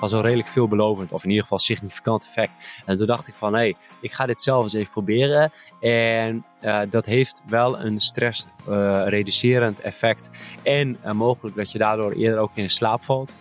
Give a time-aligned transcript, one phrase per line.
[0.00, 1.12] was wel redelijk veelbelovend.
[1.12, 2.56] Of in ieder geval significant effect.
[2.84, 5.52] En toen dacht ik van, hé, hey, ik ga dit zelf eens even proberen.
[5.80, 10.30] En uh, dat heeft wel een stress uh, reducerend effect.
[10.62, 13.36] En uh, mogelijk dat je daardoor eerder ook in slaap valt.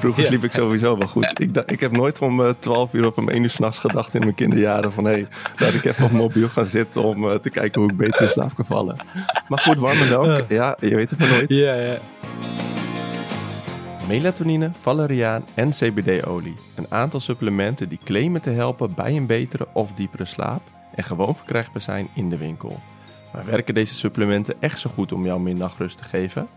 [0.00, 1.40] Vroeger sliep ik sowieso wel goed.
[1.40, 4.20] Ik, ik heb nooit om uh, 12 uur of om 1 uur s'nachts gedacht in
[4.20, 5.26] mijn kinderjaren van hé, hey,
[5.56, 8.28] laat ik even op mobiel gaan zitten om uh, te kijken hoe ik beter in
[8.28, 8.96] slaap kan vallen.
[9.48, 11.48] Maar goed, warme melk, ja, je weet het maar nooit.
[11.48, 11.98] Ja, ja.
[14.10, 16.56] Melatonine, valeriaan en CBD-olie.
[16.76, 20.62] Een aantal supplementen die claimen te helpen bij een betere of diepere slaap
[20.94, 22.80] en gewoon verkrijgbaar zijn in de winkel.
[23.32, 26.48] Maar werken deze supplementen echt zo goed om jou meer nachtrust te geven?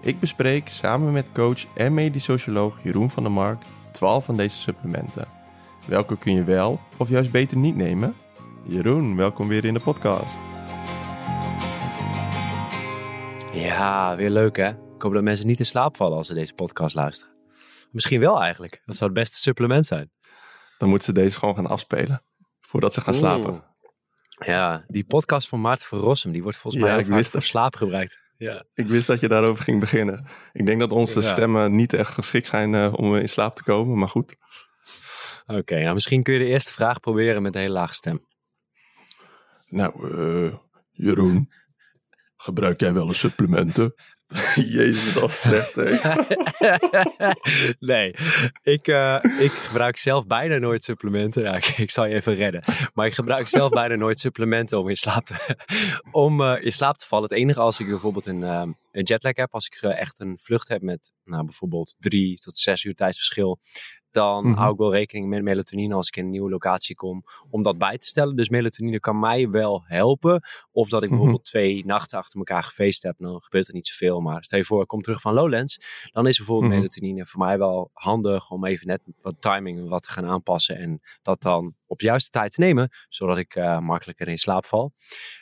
[0.00, 4.58] Ik bespreek samen met coach en medisch socioloog Jeroen van der Mark 12 van deze
[4.58, 5.28] supplementen.
[5.86, 8.14] Welke kun je wel of juist beter niet nemen?
[8.66, 10.42] Jeroen, welkom weer in de podcast.
[13.52, 14.88] Ja, weer leuk hè?
[15.00, 17.34] Ik hoop dat mensen niet in slaap vallen als ze deze podcast luisteren.
[17.90, 18.82] Misschien wel eigenlijk.
[18.84, 20.12] Dat zou het beste supplement zijn.
[20.78, 22.22] Dan moeten ze deze gewoon gaan afspelen
[22.60, 23.64] voordat ze gaan slapen.
[24.28, 28.18] Ja, die podcast van Maarten van Rossum, die wordt volgens mij ja, voor slaap gebruikt.
[28.36, 28.64] Ja.
[28.74, 30.26] Ik wist dat je daarover ging beginnen.
[30.52, 33.98] Ik denk dat onze stemmen niet echt geschikt zijn uh, om in slaap te komen,
[33.98, 34.36] maar goed.
[35.46, 38.26] Oké, nou misschien kun je de eerste vraag proberen met een hele lage stem.
[39.66, 40.54] Nou, uh,
[40.90, 41.52] Jeroen,
[42.36, 43.94] gebruik jij wel eens supplementen?
[44.76, 45.96] Jezus, dat is slecht, hè?
[47.92, 48.14] nee,
[48.62, 51.42] ik, uh, ik gebruik zelf bijna nooit supplementen.
[51.42, 52.64] Ja, ik, zal je even redden.
[52.94, 55.56] Maar ik gebruik zelf bijna nooit supplementen om in slaap te,
[56.24, 57.28] om, uh, in slaap te vallen.
[57.28, 60.68] Het enige als ik bijvoorbeeld een, uh, een jetlag heb, als ik echt een vlucht
[60.68, 63.58] heb met nou, bijvoorbeeld drie tot zes uur tijdsverschil,
[64.10, 64.58] dan mm -hmm.
[64.58, 67.78] hou ik wel rekening met melatonine als ik in een nieuwe locatie kom, om dat
[67.78, 68.36] bij te stellen.
[68.36, 70.42] Dus melatonine kan mij wel helpen.
[70.72, 71.62] Of dat ik bijvoorbeeld mm -hmm.
[71.62, 74.20] twee nachten achter elkaar gefeest heb, dan gebeurt er niet zoveel.
[74.20, 75.80] Maar stel je voor, ik kom terug van Lowlands,
[76.12, 76.86] dan is bijvoorbeeld mm -hmm.
[76.86, 81.00] melatonine voor mij wel handig om even net wat timing wat te gaan aanpassen en
[81.22, 84.92] dat dan op de juiste tijd te nemen, zodat ik uh, makkelijker in slaap val.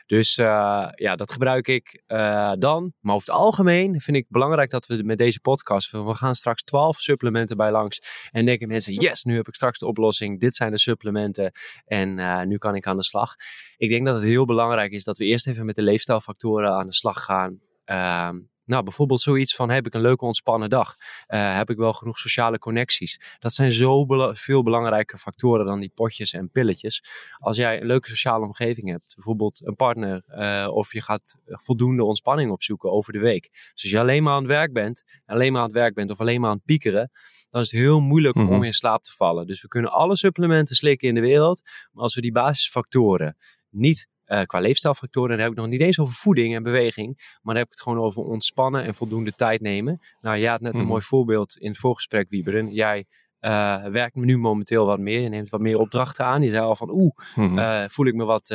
[0.06, 2.92] Dus uh, ja, dat gebruik ik uh, dan.
[3.00, 6.62] Maar over het algemeen vind ik belangrijk dat we met deze podcast, we gaan straks
[6.62, 8.00] 12 supplementen bij langs.
[8.30, 10.40] En denken mensen, yes, nu heb ik straks de oplossing.
[10.40, 11.52] Dit zijn de supplementen
[11.84, 13.34] en nu kan ik aan de slag.
[13.76, 16.86] Ik denk dat het heel belangrijk is dat we eerst even met de leefstijlfactoren aan
[16.86, 17.60] de slag gaan.
[17.84, 18.36] Ehm,
[18.68, 20.94] nou, bijvoorbeeld zoiets van: heb ik een leuke ontspannen dag?
[21.28, 23.20] Uh, heb ik wel genoeg sociale connecties?
[23.38, 27.04] Dat zijn zo veel belangrijke factoren dan die potjes en pilletjes.
[27.38, 32.04] Als jij een leuke sociale omgeving hebt, bijvoorbeeld een partner, uh, of je gaat voldoende
[32.04, 33.48] ontspanning opzoeken over de week.
[33.52, 36.10] Dus als je alleen maar aan het werk bent, alleen maar aan het werk bent
[36.10, 37.10] of alleen maar aan het piekeren,
[37.50, 38.54] dan is het heel moeilijk mm -hmm.
[38.54, 39.46] om in slaap te vallen.
[39.46, 41.62] Dus we kunnen alle supplementen slikken in de wereld,
[41.92, 43.36] maar als we die basisfactoren
[43.70, 45.30] niet uh, qua leefstijlfactoren.
[45.30, 47.14] Dan heb ik nog niet eens over voeding en beweging.
[47.16, 50.00] Maar dan heb ik het gewoon over ontspannen en voldoende tijd nemen.
[50.20, 50.80] Nou, jij had net mm.
[50.80, 52.72] een mooi voorbeeld in het voorgesprek, Wieberen.
[52.72, 53.06] Jij
[53.40, 55.20] uh, werkt nu momenteel wat meer.
[55.20, 56.42] Je neemt wat meer opdrachten aan.
[56.42, 57.58] Je zei al van, oeh, -hmm.
[57.58, 58.54] uh, voel ik me wat,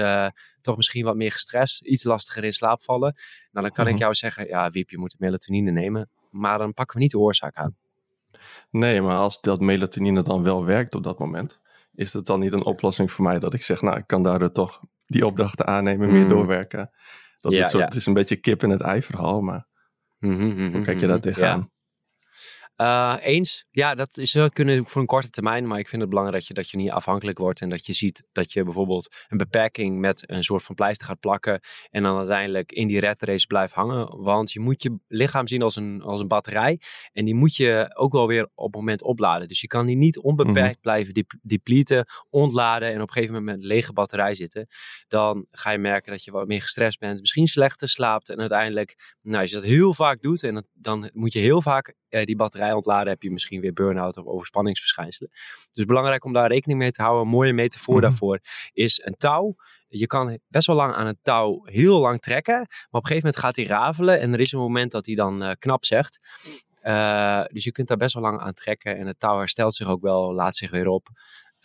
[0.62, 1.82] toch misschien wat meer gestrest.
[1.82, 3.16] Iets lastiger in slaap vallen.
[3.52, 4.02] Nou, dan kan ik Mhm.
[4.02, 6.10] jou zeggen, ja, Wiep, je moet melatonine nemen.
[6.30, 7.76] Maar dan pakken we niet de oorzaak aan.
[8.72, 11.60] Nee, maar als dat melatonine dan wel werkt op dat moment,
[11.96, 14.52] is dat dan niet een oplossing voor mij dat ik zeg, nou, ik kan daardoor
[14.52, 14.82] toch
[15.14, 16.30] die opdrachten aannemen, meer mm.
[16.30, 16.90] doorwerken.
[17.38, 17.90] Dat ja, het, soort, ja.
[17.90, 19.68] het is een beetje kip in het ei verhaal, maar
[20.20, 21.72] mm -hmm, hoe kijk je daar tegenaan?
[22.78, 26.10] Uh, eens, ja, dat is wel kunnen voor een korte termijn, maar ik vind het
[26.10, 29.16] belangrijk dat je, dat je niet afhankelijk wordt en dat je ziet dat je bijvoorbeeld
[29.28, 33.24] een beperking met een soort van pleister gaat plakken en dan uiteindelijk in die red
[33.24, 34.22] race blijft hangen.
[34.24, 36.80] Want je moet je lichaam zien als een, als een batterij
[37.12, 39.48] en die moet je ook wel weer op het moment opladen.
[39.48, 40.82] Dus je kan die niet onbeperkt mm -hmm.
[40.82, 44.68] blijven dep depleten, ontladen en op een gegeven moment met een lege batterij zitten.
[45.08, 49.16] Dan ga je merken dat je wat meer gestrest bent, misschien slechter slaapt en uiteindelijk,
[49.22, 52.24] nou, als je dat heel vaak doet en dat, dan moet je heel vaak uh,
[52.24, 55.32] die batterij ontladen, heb je misschien weer burn-out of overspanningsverschijnselen.
[55.72, 57.24] Dus belangrijk om daar rekening mee te houden.
[57.24, 58.10] Een mooie metafoor mm -hmm.
[58.10, 58.40] daarvoor
[58.74, 59.56] is een touw.
[59.88, 63.28] Je kan best wel lang aan een touw heel lang trekken, maar op een gegeven
[63.28, 66.20] moment gaat hij rafelen en er is een moment dat hij dan uh, knap zegt.
[66.84, 69.88] Uh, dus je kunt daar best wel lang aan trekken en het touw herstelt zich
[69.88, 71.10] ook wel, laat zich weer op.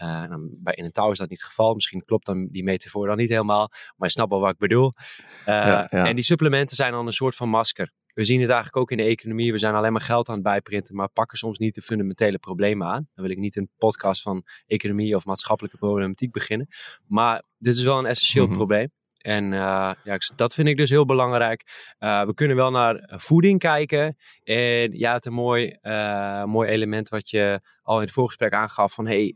[0.02, 1.74] Uh, bij in een touw is dat niet het geval.
[1.74, 3.68] Misschien klopt dan die metafoor dan niet helemaal.
[3.68, 4.92] Maar je snapt wel wat ik bedoel.
[5.40, 6.06] Uh, ja, ja.
[6.06, 7.92] En die supplementen zijn dan een soort van masker.
[8.18, 9.52] We zien het eigenlijk ook in de economie.
[9.52, 12.86] We zijn alleen maar geld aan het bijprinten, maar pakken soms niet de fundamentele problemen
[12.86, 13.08] aan.
[13.14, 16.68] Dan wil ik niet een podcast van economie of maatschappelijke problematiek beginnen.
[17.06, 18.58] Maar dit is wel een essentieel mm -hmm.
[18.58, 18.90] probleem.
[19.18, 21.92] En uh, ja, dat vind ik dus heel belangrijk.
[22.00, 24.16] Uh, we kunnen wel naar voeding kijken.
[24.42, 28.52] En ja, het is een mooi, uh, mooi element wat je al in het voorgesprek
[28.52, 28.94] aangaf.
[28.94, 29.34] Van hey,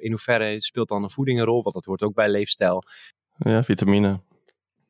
[0.00, 1.62] in hoeverre speelt dan een voeding een rol?
[1.62, 2.82] Want dat hoort ook bij leefstijl.
[3.36, 4.20] Ja, vitamine.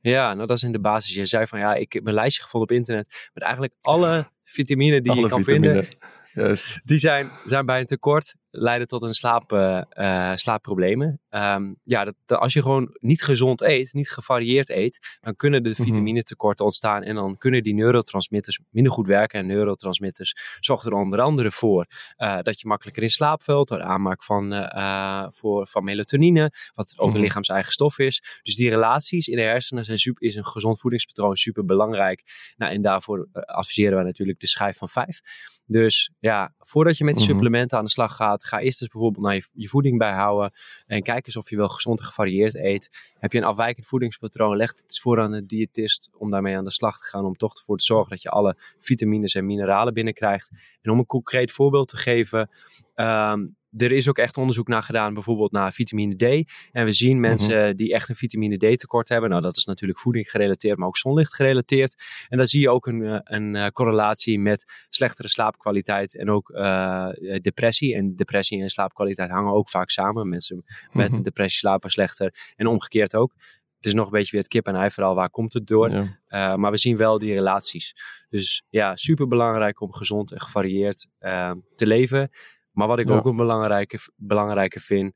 [0.03, 1.15] Ja, nou dat is in de basis.
[1.15, 5.01] Je zei van ja, ik heb een lijstje gevonden op internet met eigenlijk alle vitamine
[5.01, 5.89] die alle je kan vitamine.
[6.33, 6.83] vinden.
[6.85, 11.21] die zijn, zijn bij een tekort leiden tot een slaap, uh, slaapproblemen.
[11.31, 15.71] Um, ja, dat, als je gewoon niet gezond eet, niet gevarieerd eet, dan kunnen de
[15.71, 15.83] mhm.
[15.83, 19.39] vitaminetekorten ontstaan en dan kunnen die neurotransmitters minder goed werken.
[19.39, 23.83] En neurotransmitters zorgen er onder andere voor uh, dat je makkelijker in slaap valt door
[23.83, 27.23] aanmaak van, uh, voor, van melatonine, wat ook een mhm.
[27.23, 28.41] lichaams-eigen stof is.
[28.43, 32.23] Dus die relaties in de hersenen zijn super, is een gezond voedingspatroon super belangrijk.
[32.57, 35.21] Nou, en daarvoor adviseren wij natuurlijk de schijf van vijf.
[35.67, 37.33] Dus ja, voordat je met die mhm.
[37.33, 40.53] supplementen aan de slag gaat, ga eerst eens bijvoorbeeld naar je, je, voeding bijhouden.
[40.87, 43.15] En kijk eens of je wel gezond en gevarieerd eet.
[43.19, 46.65] Heb je een afwijkend voedingspatroon, leg het eens voor aan de diëtist om daarmee aan
[46.65, 47.25] de slag te gaan.
[47.25, 50.51] Om toch ervoor te zorgen dat je alle vitamines en mineralen binnenkrijgt.
[50.81, 52.51] En om een concreet voorbeeld te geven.
[52.95, 53.47] Ehm,
[53.77, 56.53] er is ook echt onderzoek naar gedaan, bijvoorbeeld naar vitamine D.
[56.73, 57.77] En we zien mensen mhm.
[57.77, 59.31] die echt een vitamine D tekort hebben.
[59.31, 62.03] Nou, dat is natuurlijk voeding gerelateerd, maar ook zonlicht gerelateerd.
[62.29, 66.51] En dan zie je ook een, eh, een uh, correlatie met slechtere slaapkwaliteit en ook
[66.51, 67.09] uh,
[67.41, 67.95] depressie.
[67.95, 70.29] En depressie en slaapkwaliteit hangen ook vaak samen.
[70.29, 73.33] Mensen met mm depressie slapen slechter en omgekeerd ook.
[73.77, 75.15] Het is nog een beetje weer het kip en ei verhaal.
[75.15, 75.91] Waar komt het door?
[75.91, 76.09] Uh,
[76.55, 77.95] maar we zien wel die relaties.
[78.29, 82.31] Dus ja, super belangrijk om gezond en gevarieerd uh, te leven.
[82.73, 85.13] Maar wat ik ook een belangrijke, belangrijke vind,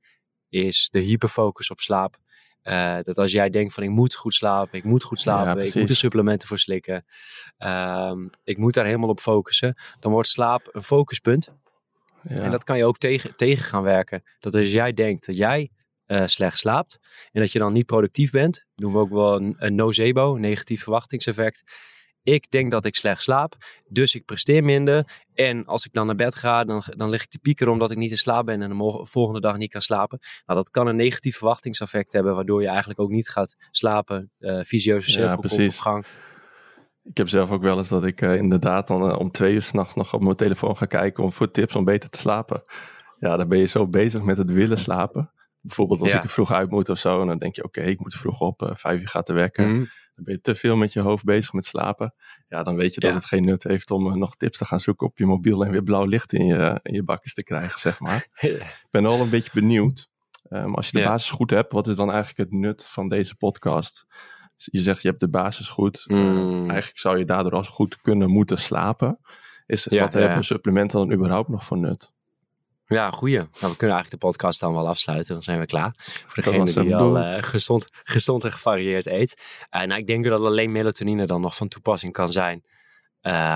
[0.48, 2.16] is de hyperfocus op slaap.
[2.62, 5.74] Uh, dat als jij denkt van ik moet goed slapen, ik moet goed slapen, ik
[5.74, 7.04] moet er supplementen voor slikken,
[7.58, 8.12] uh,
[8.44, 11.52] ik moet daar helemaal op focussen, dan wordt slaap een focuspunt.
[12.28, 12.38] Ja.
[12.38, 14.22] En dat kan je ook tegen, tegen gaan werken.
[14.38, 15.70] Dat als jij denkt dat jij
[16.06, 16.98] uh, slecht slaapt
[17.32, 20.82] en dat je dan niet productief bent, doen we ook wel een, een nocebo, negatief
[20.82, 21.62] verwachtingseffect
[22.26, 23.56] ik denk dat ik slecht slaap,
[23.88, 25.24] dus ik presteer minder.
[25.34, 27.96] En als ik dan naar bed ga, dan, dan lig ik te piekeren omdat ik
[27.96, 30.18] niet in slaap ben en de volgende dag niet kan slapen.
[30.46, 34.30] Nou, dat kan een negatief verwachtingseffect hebben, waardoor je eigenlijk ook niet gaat slapen.
[34.38, 36.06] Uh, visieuze cirkel ja, komt op gang.
[37.02, 39.62] Ik heb zelf ook wel eens dat ik uh, inderdaad dan uh, om twee uur
[39.62, 42.62] s'nachts nog op mijn telefoon ga kijken om voor tips om beter te slapen.
[43.18, 45.30] Ja, dan ben je zo bezig met het willen slapen.
[45.60, 48.00] Bijvoorbeeld als ik er vroeg uit moet of zo, en dan denk je, oké, ik
[48.00, 49.68] moet vroeg op, vijf uur gaat te werken.
[49.68, 52.14] Mm dan ben je te veel met je hoofd bezig met slapen.
[52.48, 54.80] Ja, dan weet je dat het geen nut heeft om uh, nog tips te gaan
[54.80, 57.78] zoeken op je mobiel en weer blauw licht in je, in je bakjes te krijgen,
[57.78, 58.26] zeg maar.
[58.40, 60.08] Ik ben al een beetje benieuwd.
[60.50, 63.36] Um, als je de basis goed hebt, wat is dan eigenlijk het nut van deze
[63.36, 64.06] podcast?
[64.56, 66.04] Je zegt je hebt de basis goed.
[66.06, 66.70] Mm.
[66.70, 69.18] eigenlijk zou je daardoor als goed kunnen moeten slapen.
[69.66, 72.12] Is, wat hebben supplementen dan überhaupt nog voor nut?
[72.88, 73.36] Ja, goeie.
[73.36, 75.34] Nou, we kunnen eigenlijk de podcast dan wel afsluiten.
[75.34, 75.94] Dan zijn we klaar.
[75.98, 79.42] Voor degene die al uh, gezond, gezond en gevarieerd eet.
[79.70, 82.64] Uh, nou, ik denk dat alleen melatonine dan nog van toepassing kan zijn.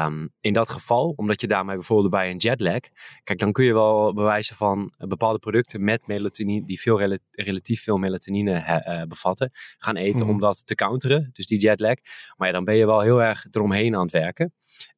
[0.06, 2.80] Um, in dat geval, omdat je daarmee bijvoorbeeld bij een jetlag,
[3.24, 7.00] kijk, dan kun je wel bewijzen van bepaalde producten met melatonine, die veel
[7.30, 10.30] relatief veel melatonine uh, bevatten, gaan eten mm.
[10.30, 11.94] om dat te counteren, dus die jetlag.
[12.36, 14.54] Maar ja, dan ben je wel heel erg eromheen aan het werken.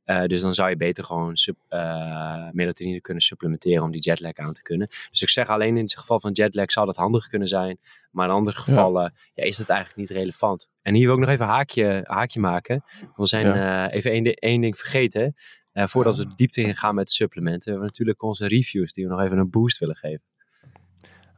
[0.06, 4.34] Uh, dus dan zou je beter gewoon sub, uh, melatonine kunnen supplementeren om die jetlag
[4.34, 4.86] aan te kunnen.
[5.10, 7.78] Dus ik zeg alleen in het geval van jetlag zou dat handig kunnen zijn.
[8.10, 9.44] Maar in andere gevallen ja.
[9.44, 10.68] is dat eigenlijk niet relevant.
[10.82, 12.84] En hier wil ik nog even een haakje, haakje maken.
[13.16, 13.86] We zijn ja.
[13.88, 15.34] uh, even één, één, ding vergeten.
[15.72, 17.64] voordat we de diepte in gaan met supplementen.
[17.64, 20.24] We hebben natuurlijk onze reviews die we nog even een boost willen geven.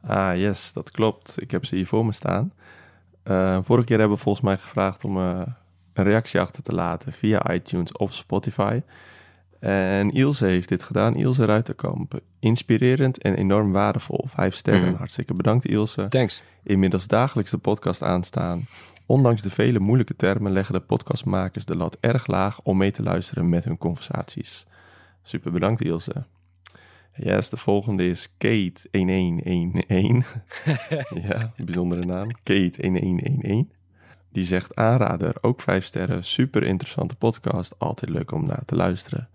[0.01, 1.41] Ah, yes, dat klopt.
[1.41, 2.53] Ik heb ze hier voor me staan.
[3.63, 5.17] vorige keer hebben we volgens mij gevraagd om
[5.95, 8.81] een reactie achter te laten via iTunes of Spotify.
[9.59, 11.15] En Ilse heeft dit gedaan.
[11.15, 12.19] Ilse Ruiterkamp.
[12.39, 14.25] Inspirerend en enorm waardevol.
[14.27, 14.89] Vijf sterren.
[14.89, 14.95] Mm.
[14.95, 16.05] Hartstikke bedankt Ilse.
[16.07, 16.43] Thanks.
[16.63, 18.61] Inmiddels dagelijks de podcast aanstaan.
[19.05, 23.03] Ondanks de vele moeilijke termen leggen de podcastmakers de lat erg laag om mee te
[23.03, 24.65] luisteren met hun conversaties.
[25.23, 26.25] Super bedankt Ilse.
[27.13, 28.33] Yes, de volgende is Kate1111.
[31.27, 32.29] ja, bijzondere naam.
[32.39, 33.75] Kate1111.
[34.35, 36.23] Die zegt aanrader, ook vijf sterren.
[36.23, 37.75] Super interessante podcast.
[37.77, 39.29] Altijd leuk om naar te luisteren.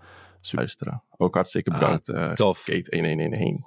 [0.50, 1.02] Luisteren.
[1.16, 2.12] Ook hartstikke ah, bedankt.
[2.12, 2.64] Ah, tof.
[2.64, 3.60] Kate 1111.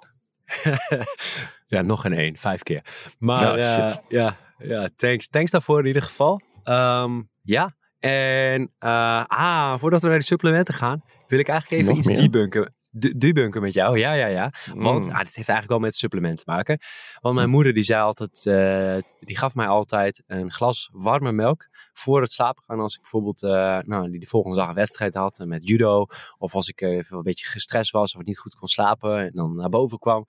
[1.74, 2.38] ja, nog een 1.
[2.38, 2.84] Vijf keer.
[3.20, 5.28] Maar ja, uh, ja, ja, thanks.
[5.28, 6.42] Thanks daarvoor in ieder geval.
[6.64, 11.96] Um, ja, en uh, ah, voordat we naar de supplementen gaan, wil ik eigenlijk even
[11.96, 14.00] nog iets debunken debunken met jou.
[14.00, 14.52] Ja, ja, ja.
[14.76, 15.12] Want mm.
[15.12, 16.80] ah, dit heeft eigenlijk wel met supplement te maken.
[17.20, 17.54] Want mijn mm.
[17.54, 22.32] moeder die zei altijd, uh, die gaf mij altijd een glas warme melk voor het
[22.32, 22.80] slapen gaan.
[22.80, 26.06] Als ik bijvoorbeeld uh, nou, die de volgende dag een wedstrijd had met judo.
[26.38, 29.56] Of als ik even een beetje gestrest was of niet goed kon slapen en dan
[29.56, 30.26] naar boven kwam.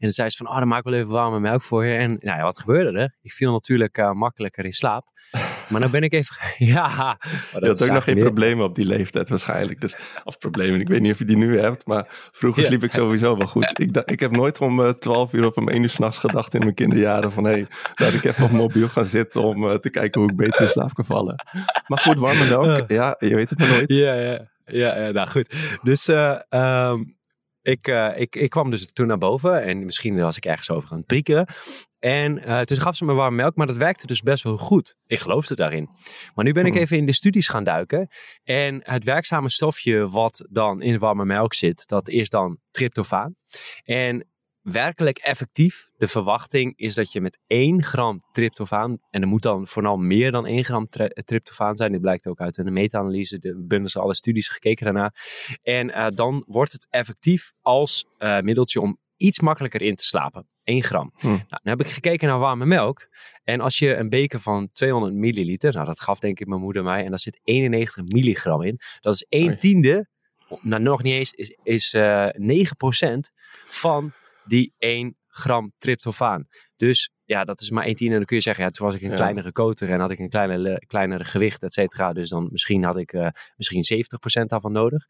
[0.00, 1.94] En dan zei ze van, oh, dan maak ik wel even warme melk voor je.
[1.94, 3.16] En nou ja, wat gebeurde er?
[3.22, 5.08] Ik viel natuurlijk uh, makkelijker in slaap.
[5.68, 6.36] Maar dan ben ik even,
[6.72, 7.18] ja.
[7.52, 9.80] je had ook nog geen problemen op die leeftijd waarschijnlijk.
[9.80, 11.86] Dus, of problemen, ik weet niet of je die nu hebt.
[11.86, 13.78] Maar vroeger sliep ik sowieso wel goed.
[13.80, 16.54] Ik, ik heb nooit om uh, eh, 12 uur of om 1 uur s'nachts gedacht
[16.54, 17.44] in mijn kinderjaren van...
[17.44, 20.36] hé, hey, laat ik even op mobiel gaan zitten om uh, te kijken hoe ik
[20.36, 21.44] beter in slaap kan vallen.
[21.86, 23.92] Maar goed, warme melk, ja, je weet het maar nooit.
[23.92, 24.48] Ja, ja.
[24.64, 25.78] Ja, ja nou goed.
[25.82, 27.18] Dus uh, um,
[27.62, 30.88] ik, uh, ik, ik kwam dus toen naar boven en misschien was ik ergens over
[30.88, 31.46] gaan het prikken.
[31.98, 34.94] En uh, toen gaf ze me warme melk, maar dat werkte dus best wel goed.
[35.06, 35.88] Ik geloofde daarin.
[36.34, 36.80] Maar nu ben ik hmm.
[36.80, 38.08] even in de studies gaan duiken.
[38.42, 43.36] En het werkzame stofje wat dan in de warme melk zit, dat is dan tryptofaan.
[43.84, 44.29] En
[44.62, 45.90] werkelijk effectief.
[45.96, 50.32] De verwachting is dat je met 1 gram tryptofaan, en er moet dan vooral meer
[50.32, 50.88] dan 1 gram
[51.24, 55.12] tryptofaan zijn, dit blijkt ook uit een meta-analyse, de bundels alle studies gekeken daarna.
[55.62, 60.48] En uh, dan wordt het effectief als uh, middeltje om iets makkelijker in te slapen.
[60.64, 61.12] 1 gram.
[61.18, 61.26] Hm.
[61.26, 63.08] Nou, dan heb ik gekeken naar warme melk.
[63.44, 66.82] En als je een beker van 200 milliliter, nou dat gaf denk ik mijn moeder
[66.82, 68.78] mij, en daar zit 91 milligram in.
[69.00, 70.08] Dat is 1 tiende,
[70.60, 72.32] nou nog niet eens, is, is uh, 9%
[73.68, 74.12] van
[74.50, 76.46] die 1 gram tryptofaan.
[76.76, 78.12] Dus ja, dat is maar 1 tiende.
[78.12, 80.18] En dan kun je zeggen, ja, toen was ik een kleinere koter en had ik
[80.18, 82.12] een kleinere, kleinere gewicht, et cetera.
[82.12, 84.04] Dus dan misschien had ik uh, misschien
[84.42, 85.04] 70% daarvan nodig.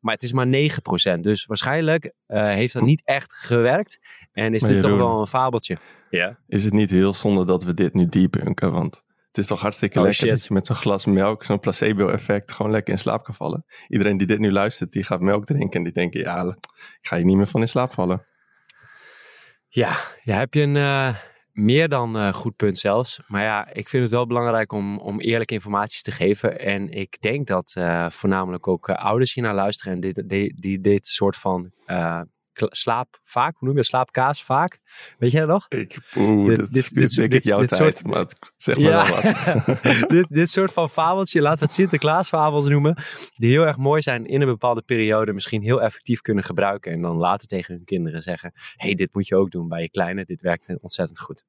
[0.00, 1.20] Maar het is maar 9%.
[1.20, 3.98] Dus waarschijnlijk uh, heeft dat niet echt gewerkt.
[4.32, 5.76] En is dit toch wel een fabeltje.
[6.10, 6.38] Ja.
[6.46, 8.72] Is het niet heel zonde dat we dit nu debunken?
[8.72, 12.52] Want het is toch hartstikke oh, lekker dat je met zo'n glas melk, zo'n placebo-effect,
[12.52, 13.64] gewoon lekker in slaap kan vallen.
[13.88, 16.44] Iedereen die dit nu luistert, die gaat melk drinken en die denken, ja,
[17.00, 18.24] ik ga je niet meer van in slaap vallen.
[19.74, 21.14] Ja, ja heb je een uh,
[21.52, 23.20] meer dan uh, goed punt zelfs.
[23.26, 26.58] Maar ja, ik vind het wel belangrijk om, om eerlijke informatie te geven.
[26.60, 30.80] En ik denk dat uh, voornamelijk ook ouders hier naar luisteren en dit, die, die
[30.80, 31.72] dit soort van
[32.54, 33.86] slaap vaak, hoe noem je dat?
[33.86, 34.78] Slaapkaas vaak.
[35.18, 35.66] Weet jij dat nog?
[35.68, 39.08] Ik, oeh, dit, dit, dit, dit, dit, jouw dit tijd, soort, maar zeg maar ja,
[39.08, 40.08] wat.
[40.14, 42.96] dit, dit soort van fabeltje, laten we het Sinterklaasfabels noemen,
[43.36, 47.02] die heel erg mooi zijn in een bepaalde periode, misschien heel effectief kunnen gebruiken en
[47.02, 50.24] dan later tegen hun kinderen zeggen, hey, dit moet je ook doen bij je kleine,
[50.24, 51.44] dit werkt ontzettend goed.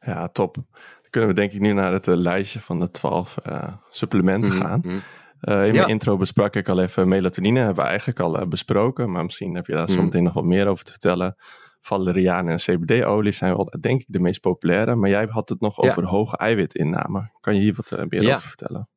[0.00, 0.54] Ja, top.
[0.54, 4.52] Dan kunnen we denk ik nu naar het uh, lijstje van de twaalf uh, supplementen
[4.52, 4.66] mm -hmm.
[4.66, 5.02] gaan.
[5.40, 9.10] Uh, in mijn intro besprak ik al even melatonine, hebben we eigenlijk al uh, besproken,
[9.10, 9.94] maar misschien heb je daar mm.
[9.94, 11.36] zo meteen nog wat meer over te vertellen.
[11.80, 15.78] Valeriaan en CBD-olie zijn wel, denk ik, de meest populaire, maar jij had het nog
[15.78, 17.30] over hoge eiwitinname.
[17.40, 18.34] Kan je hier wat uh, meer ja.
[18.34, 18.88] over vertellen?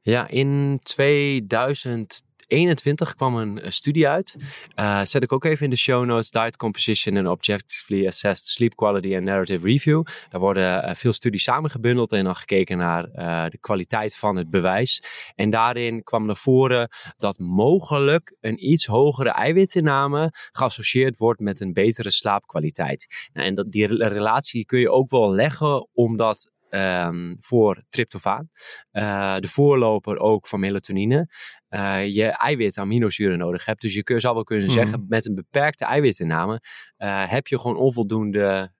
[0.00, 2.22] Ja, in 2000
[2.54, 4.36] 21 kwam een eh, studie uit.
[4.76, 6.30] Uh, zet ik ook even in de show notes.
[6.30, 10.02] Diet Composition and Objectively Assessed Sleep Quality and Narrative Review.
[10.30, 13.02] Daar worden uh, veel studies samengebundeld en dan gekeken naar
[13.50, 15.02] de kwaliteit van het bewijs.
[15.34, 21.72] En daarin kwam naar voren dat mogelijk een iets hogere eiwitinname geassocieerd wordt met een
[21.72, 23.06] betere slaapkwaliteit.
[23.32, 28.50] Nou, en dat, die relatie kun je ook wel leggen omdat um, voor tryptofaan.
[28.92, 31.28] Uh, de voorloper ook van melatonine.
[31.68, 33.80] Uh, je eiwit aminozuren nodig hebt.
[33.80, 34.74] Dus je zou wel kunnen mhm.
[34.74, 36.60] zeggen, met een beperkte eiwitinname
[36.98, 38.72] uh, heb je gewoon onvoldoende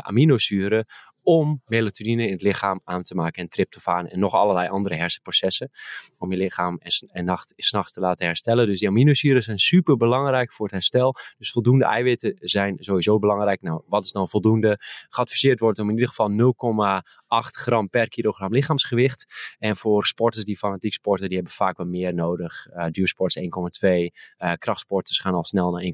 [0.00, 0.86] aminozuren
[1.22, 5.70] om melatonine in het lichaam aan te maken en tryptofaan en nog allerlei andere hersenprocessen
[6.18, 8.66] om je lichaam en, en nacht, s'nachts te laten herstellen.
[8.66, 11.14] Dus die aminozuren zijn super belangrijk voor het herstel.
[11.38, 13.60] Dus voldoende eiwitten zijn sowieso belangrijk.
[13.62, 14.78] Nou, wat is dan voldoende?
[15.08, 19.26] Geadviseerd wordt om in ieder geval 0,8 gram per kilogram lichaamsgewicht.
[19.58, 22.66] En voor sporters die fanatiek sporten, die hebben vaak wat meer nodig.
[22.70, 23.50] Uh, duursporters 1,2.
[23.90, 25.92] Uh, krachtsporters gaan al snel naar 1,5, 1,8.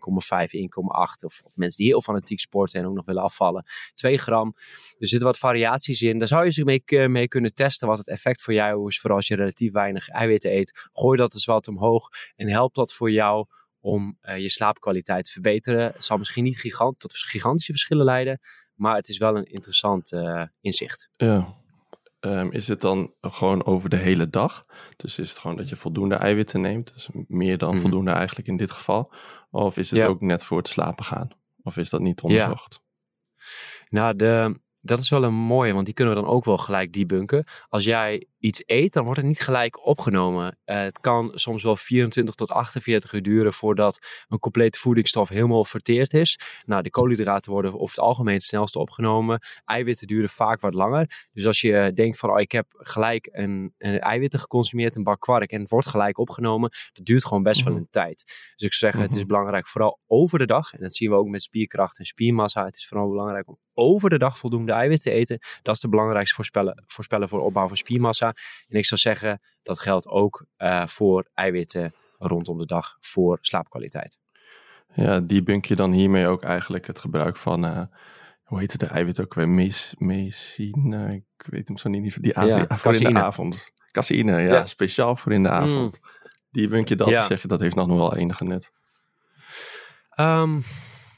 [1.24, 3.64] Of, of mensen die heel fanatiek sporten en ook nog willen afvallen.
[3.94, 4.54] 2 gram.
[4.98, 6.18] Dus zitten wat variaties in.
[6.18, 9.00] Daar zou je ze mee, eh, mee kunnen testen wat het effect voor jou is.
[9.00, 10.88] Vooral als je relatief weinig eiwitten eet.
[10.92, 13.46] Gooi dat eens wat omhoog en helpt dat voor jou
[13.80, 15.84] om uh, je slaapkwaliteit te verbeteren.
[15.84, 18.40] Het zal misschien niet gigant, tot gigantische verschillen leiden,
[18.74, 21.08] maar het is wel een interessant uh, inzicht.
[21.16, 21.56] Ja.
[22.20, 24.66] Um, is het dan gewoon over de hele dag?
[24.96, 26.92] Dus is het gewoon dat je voldoende eiwitten neemt?
[26.94, 27.80] Dus meer dan mm.
[27.80, 29.12] voldoende eigenlijk in dit geval?
[29.50, 30.06] Of is het ja.
[30.06, 31.28] ook net voor het slapen gaan?
[31.62, 32.80] Of is dat niet onderzocht?
[32.80, 33.46] Ja.
[33.88, 36.92] Nou, de, dat is wel een mooie, want die kunnen we dan ook wel gelijk
[36.92, 37.44] debunken.
[37.68, 40.58] Als jij iets eet, dan wordt het niet gelijk opgenomen.
[40.66, 45.64] Uh, het kan soms wel 24 tot 48 uur duren voordat een complete voedingsstof helemaal
[45.64, 46.40] verteerd is.
[46.64, 49.40] Nou, de koolhydraten worden over het algemeen het snelste opgenomen.
[49.64, 51.26] Eiwitten duren vaak wat langer.
[51.32, 55.20] Dus als je denkt van, oh, ik heb gelijk een, een eiwitten geconsumeerd, een bak
[55.20, 57.82] kwark, en het wordt gelijk opgenomen, dat duurt gewoon best wel mhm.
[57.82, 58.24] een tijd.
[58.56, 59.26] Dus ik zeg, het is mhm.
[59.26, 62.76] belangrijk vooral over de dag, en dat zien we ook met spierkracht en spiermassa, het
[62.76, 65.38] is vooral belangrijk om over de dag voldoende eiwitten te eten.
[65.62, 68.27] Dat is de belangrijkste voorspellen, voorspellen voor opbouw van spiermassa.
[68.68, 74.18] En ik zou zeggen, dat geldt ook uh, voor eiwitten rondom de dag voor slaapkwaliteit.
[74.94, 77.82] Ja, die bunk je dan hiermee ook eigenlijk het gebruik van, uh,
[78.42, 82.36] hoe heet het de eiwit ook weer, Mes, mesine, ik weet hem zo niet, die
[82.36, 83.70] avond, ja, voor in de avond.
[83.90, 86.00] Caseïne, ja, ja, speciaal voor in de avond.
[86.02, 86.10] Mm.
[86.50, 87.26] Die bunk je dat, ja.
[87.26, 88.72] zeg je, dat heeft nog wel enige net.
[90.20, 90.62] Um,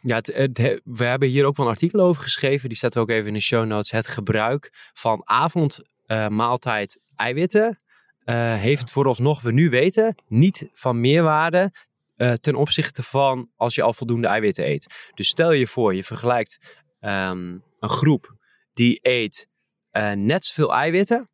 [0.02, 2.68] ja, het, we hebben hier ook wel een artikel over geschreven.
[2.68, 3.90] Die zetten we ook even in de show notes.
[3.90, 6.84] Het gebruik van avondmaaltijd uh,
[7.16, 7.80] eiwitten
[8.24, 11.72] uh, heeft vooralsnog, we nu weten, niet van meerwaarde
[12.16, 15.10] uh, ten opzichte van als je al voldoende eiwitten eet.
[15.14, 16.58] Dus stel je voor, je vergelijkt
[17.00, 18.36] um, een groep
[18.72, 19.48] die eet
[20.14, 21.28] net zoveel eiwitten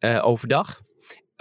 [0.00, 0.80] overdag.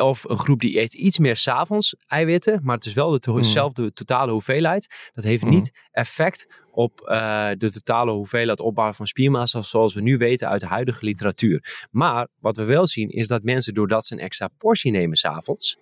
[0.01, 3.81] Of een groep die eet iets meer s'avonds eiwitten, maar het is wel de dezelfde
[3.81, 3.93] mm.
[3.93, 5.09] totale hoeveelheid.
[5.13, 5.49] Dat heeft mm.
[5.49, 10.61] niet effect op uh, de totale hoeveelheid opbouwen van spiermassa, zoals we nu weten uit
[10.61, 11.87] de huidige literatuur.
[11.91, 15.77] Maar wat we wel zien is dat mensen, doordat ze een extra portie nemen s'avonds,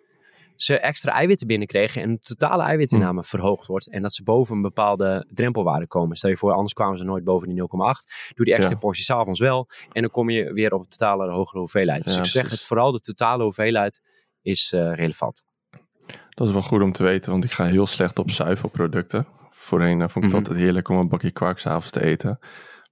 [0.61, 3.25] ze extra eiwitten binnenkregen en de totale eiwitinname hm.
[3.25, 3.89] verhoogd wordt.
[3.89, 6.15] En dat ze boven een bepaalde drempelwaarde komen.
[6.15, 7.67] Stel je voor, anders kwamen ze nooit boven die 0,8.
[8.35, 8.79] Doe die extra ja.
[8.79, 9.67] portie s'avonds wel.
[9.91, 12.05] En dan kom je weer op een totale hogere hoeveelheid.
[12.05, 14.01] Dus ik zeg het, vooral de totale hoeveelheid
[14.41, 15.43] is uh, relevant.
[16.29, 19.27] Dat is wel goed om te weten, want ik ga heel slecht op zuivelproducten.
[19.49, 22.39] Voorheen uh, vond ik het mm altijd heerlijk om een bakje kwark s'avonds te eten.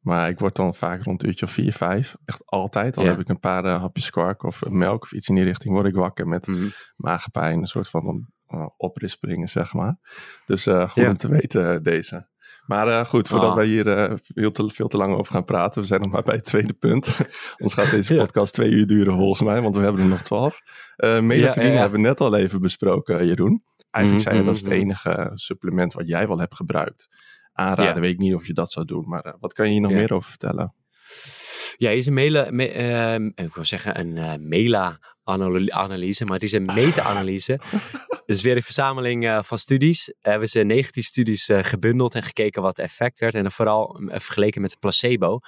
[0.07, 2.15] Maar ik word dan vaak rond een uurtje of vier, vijf.
[2.25, 2.93] Echt altijd.
[2.93, 5.73] Dan heb ik een paar uh, hapjes kwark of melk of iets in die richting.
[5.73, 7.59] Word ik wakker met mm maagpijn.
[7.59, 9.97] Een soort van uh, zeg maar.
[10.45, 12.27] Dus uh, goed om te weten deze.
[12.65, 13.55] Maar goed, voordat oh.
[13.55, 15.81] wij hier veel, te, veel te lang over gaan praten.
[15.81, 17.17] We zijn nog maar bij het tweede punt.
[17.63, 19.61] Ons gaat deze podcast twee uur duren volgens mij.
[19.61, 20.61] Want we hebben er nog twaalf.
[20.97, 23.63] melatonine ja, hebben we net al even besproken, Jeroen.
[23.89, 27.07] Eigenlijk mm -hmm, zei je dat is het enige supplement wat jij wel hebt gebruikt
[27.57, 28.01] aanraden.
[28.01, 29.07] Weet ik niet of je dat zou doen.
[29.07, 30.73] Maar uh, wat kan je hier nog meer over vertellen?
[31.77, 36.43] Ja, is een mela, me, uh, ik wil zeggen een uh, mela analyse, maar het
[36.43, 37.59] is een meta-analyse.
[38.25, 40.09] dus weer een verzameling uh, van studies.
[40.09, 43.33] Uh, hebben ze 19 studies uh, gebundeld en gekeken wat effect werd.
[43.33, 45.39] En vooral vergeleken met de placebo.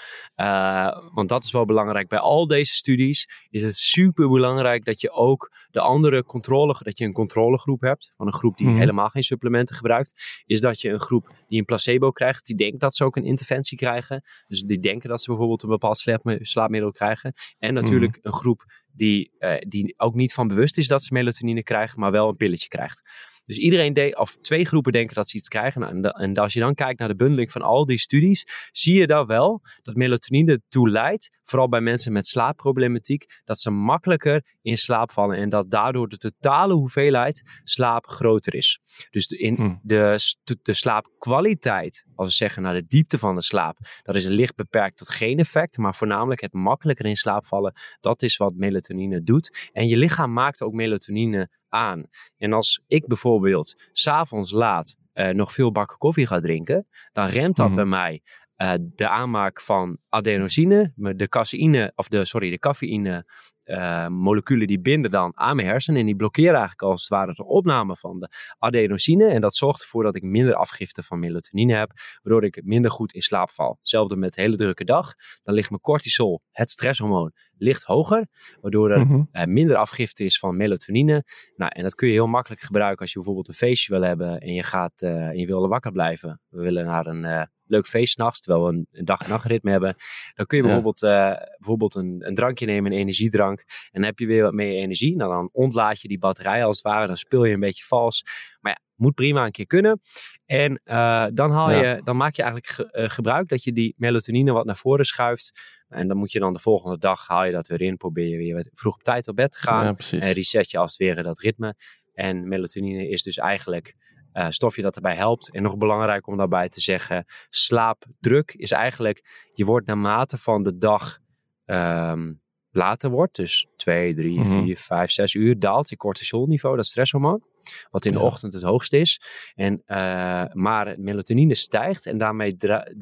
[1.13, 2.07] want dat is wel belangrijk.
[2.07, 6.98] Bij al deze studies is het super belangrijk dat je ook de andere controle, dat
[6.98, 8.13] je een controlegroep hebt.
[8.17, 8.81] Van een groep die mm -hmm.
[8.81, 10.43] helemaal geen supplementen gebruikt.
[10.45, 13.25] Is dat je een groep die een placebo krijgt, die denkt dat ze ook een
[13.25, 14.24] interventie krijgen.
[14.48, 15.98] Dus die denken dat ze bijvoorbeeld een bepaald
[16.41, 17.33] slaapmiddel krijgen.
[17.57, 18.31] En natuurlijk mm -hmm.
[18.31, 18.65] een groep
[19.00, 22.38] die, uh, die ook niet van bewust is dat ze melatonine krijgen, maar wel een
[22.38, 23.01] pilletje krijgt.
[23.50, 25.82] Dus iedereen deed, of twee groepen denken dat ze iets krijgen.
[25.82, 29.00] Nou, en, en, als je dan kijkt naar de bundeling van al die studies, zie
[29.00, 34.44] je daar wel dat melatonine toe leidt, vooral bij mensen met slaapproblematiek, dat ze makkelijker
[34.62, 38.79] in slaap vallen en dat daardoor de totale hoeveelheid slaap groter is.
[39.09, 39.79] Dus de, in hmm.
[39.83, 40.18] de,
[40.62, 44.98] de slaapkwaliteit, als we zeggen naar de diepte van de slaap, dat is licht beperkt
[44.98, 49.70] tot geen effect, maar voornamelijk het makkelijker in slaap vallen, dat is wat melatonine doet.
[49.72, 52.05] En je lichaam maakt ook melatonine aan.
[52.38, 57.55] En als ik bijvoorbeeld s'avonds laat uh, nog veel bakken koffie ga drinken, dan remt
[57.55, 58.22] dat mm bij mij
[58.58, 63.25] uh, de aanmaak van adenosine, de caseïne, of de, sorry, de cafeïne
[63.70, 67.34] uh, moleculen die binden dan aan mijn hersenen en die blokkeren eigenlijk als het ware
[67.34, 69.27] de opname van de adenosine.
[69.27, 73.14] En dat zorgt ervoor dat ik minder afgifte van melatonine heb, waardoor ik minder goed
[73.14, 73.75] in slaap val.
[73.79, 75.14] Hetzelfde met een hele drukke dag.
[75.42, 78.27] Dan ligt mijn cortisol, het stresshormoon, licht hoger,
[78.62, 79.29] waardoor er mm -hmm.
[79.32, 81.24] uh, minder afgifte is van melatonine.
[81.55, 84.40] Nou, en dat kun je heel makkelijk gebruiken als je bijvoorbeeld een feestje wil hebben
[84.40, 86.42] en je gaat uh, en je wil wakker blijven.
[86.50, 89.96] We willen naar een leuk feest s'nachts, terwijl we een, dag- en nachtritme hebben.
[90.36, 93.58] Dan kun je bijvoorbeeld, uh, bijvoorbeeld een, een, drankje nemen, een energiedrank.
[93.67, 95.15] En dan heb je weer wat meer energie.
[95.15, 97.07] Nou, dan ontlaat je die batterij als het ware.
[97.07, 98.24] Dan speel je een beetje vals.
[98.59, 100.00] Maar ja, moet prima een keer kunnen.
[100.45, 101.83] En uh, dan, haal ja.
[101.83, 105.05] je, dan maak je eigenlijk ge, uh, gebruik dat je die melatonine wat naar voren
[105.05, 105.77] schuift.
[105.87, 107.98] En dan moet je dan de volgende dag, haal je dat weer in.
[107.98, 109.95] Probeer je weer vroeg op tijd op bed te gaan.
[109.98, 111.75] Ja, en reset je als het ware dat ritme.
[112.13, 113.95] En melatonine is dus eigenlijk
[114.33, 115.51] uh, stofje dat erbij helpt.
[115.51, 120.77] En nog belangrijk om daarbij te zeggen, slaapdruk is eigenlijk, je wordt naarmate van de
[120.77, 121.19] dag
[121.65, 122.39] um,
[122.72, 127.44] later wordt, dus 2, 3, 4, 5, 6 uur, daalt je cortisolniveau, dat stresshormoon,
[127.92, 128.25] wat in de ja.
[128.25, 129.22] ochtend het hoogst is.
[129.55, 132.58] En, uh, maar melatonine stijgt en daarmee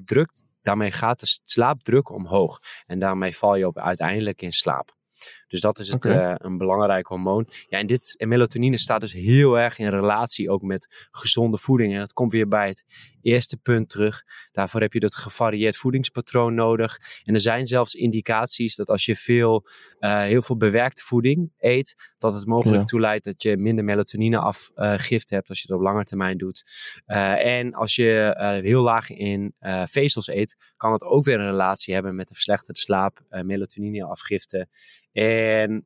[0.06, 2.60] drukt, daarmee gaat de slaapdruk omhoog.
[2.86, 4.96] En daarmee val je op uiteindelijk in slaap.
[5.48, 6.32] Dus dat is het, okay.
[6.32, 7.48] uh, een belangrijk hormoon.
[7.70, 11.94] Ja, en, dit, en melatonine staat dus heel erg in relatie ook met gezonde voeding.
[11.94, 12.84] En dat komt weer bij het
[13.22, 14.24] eerste punt terug.
[14.52, 16.98] Daarvoor heb je dat gevarieerd voedingspatroon nodig.
[17.24, 19.68] En er zijn zelfs indicaties dat als je veel,
[20.00, 22.86] uh, heel veel bewerkte voeding eet, dat het mogelijk ja.
[22.86, 26.64] toeleidt dat je minder melatonine afgift uh, hebt als je dat op lange termijn doet.
[27.08, 28.34] Uh, en als je
[28.64, 32.80] heel laag in vezels eet, kan het ook weer een relatie hebben met de verslechterde
[32.80, 34.68] slaap, melatonine afgifte.
[35.38, 35.86] En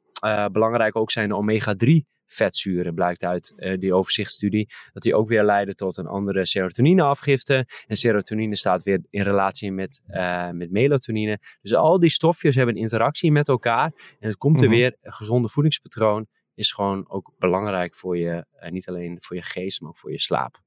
[0.51, 4.69] belangrijk ook zijn de omega-3 vetzuren, blijkt uit uh, die overzichtsstudie.
[4.93, 7.67] Dat die ook weer leiden tot een andere serotonineafgifte.
[7.87, 11.39] En serotonine staat weer in relatie met, uh, met melatonine.
[11.61, 13.93] Dus al die stofjes hebben een interactie met elkaar.
[14.19, 14.79] En het komt er mm -hmm.
[14.79, 19.41] weer, een gezonde voedingspatroon is gewoon ook belangrijk voor je, uh, niet alleen voor je
[19.41, 20.61] geest, maar ook voor je slaap.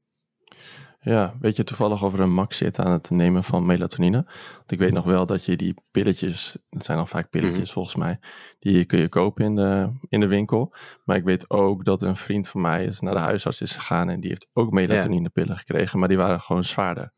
[1.04, 4.22] Ja, weet je toevallig over een max zit aan het nemen van melatonine?
[4.56, 7.72] Want ik weet nog wel dat je die pilletjes, het zijn al vaak pilletjes Mhm.
[7.72, 8.18] volgens mij,
[8.58, 10.74] die kun je kopen in de, in de winkel.
[11.04, 14.08] Maar ik weet ook dat een vriend van mij is naar de huisarts is gegaan
[14.08, 17.12] en die heeft ook melatonine-pillen gekregen, maar die waren gewoon zwaarder.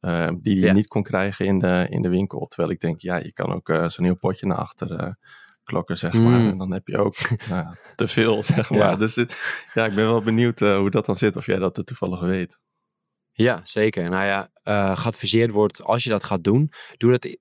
[0.00, 0.72] Eh, die je Ja.
[0.72, 2.46] niet kon krijgen in de, in de winkel.
[2.46, 5.12] Terwijl ik denk, ja, je kan ook eh, zo'n heel potje naar achter eh,
[5.64, 6.38] klokken, zeg maar.
[6.40, 6.48] Mm.
[6.50, 7.14] En dan heb je ook
[7.50, 8.78] nou, te veel, zeg maar.
[8.78, 8.96] Ja.
[8.96, 11.76] Dus dit, ja, ik ben wel benieuwd eh, hoe dat dan zit, of jij dat
[11.76, 12.60] er toevallig weet.
[13.32, 14.10] Ja, zeker.
[14.10, 17.36] Nou ja, eh geadviseerd wordt als je dat gaat doen, doe dat.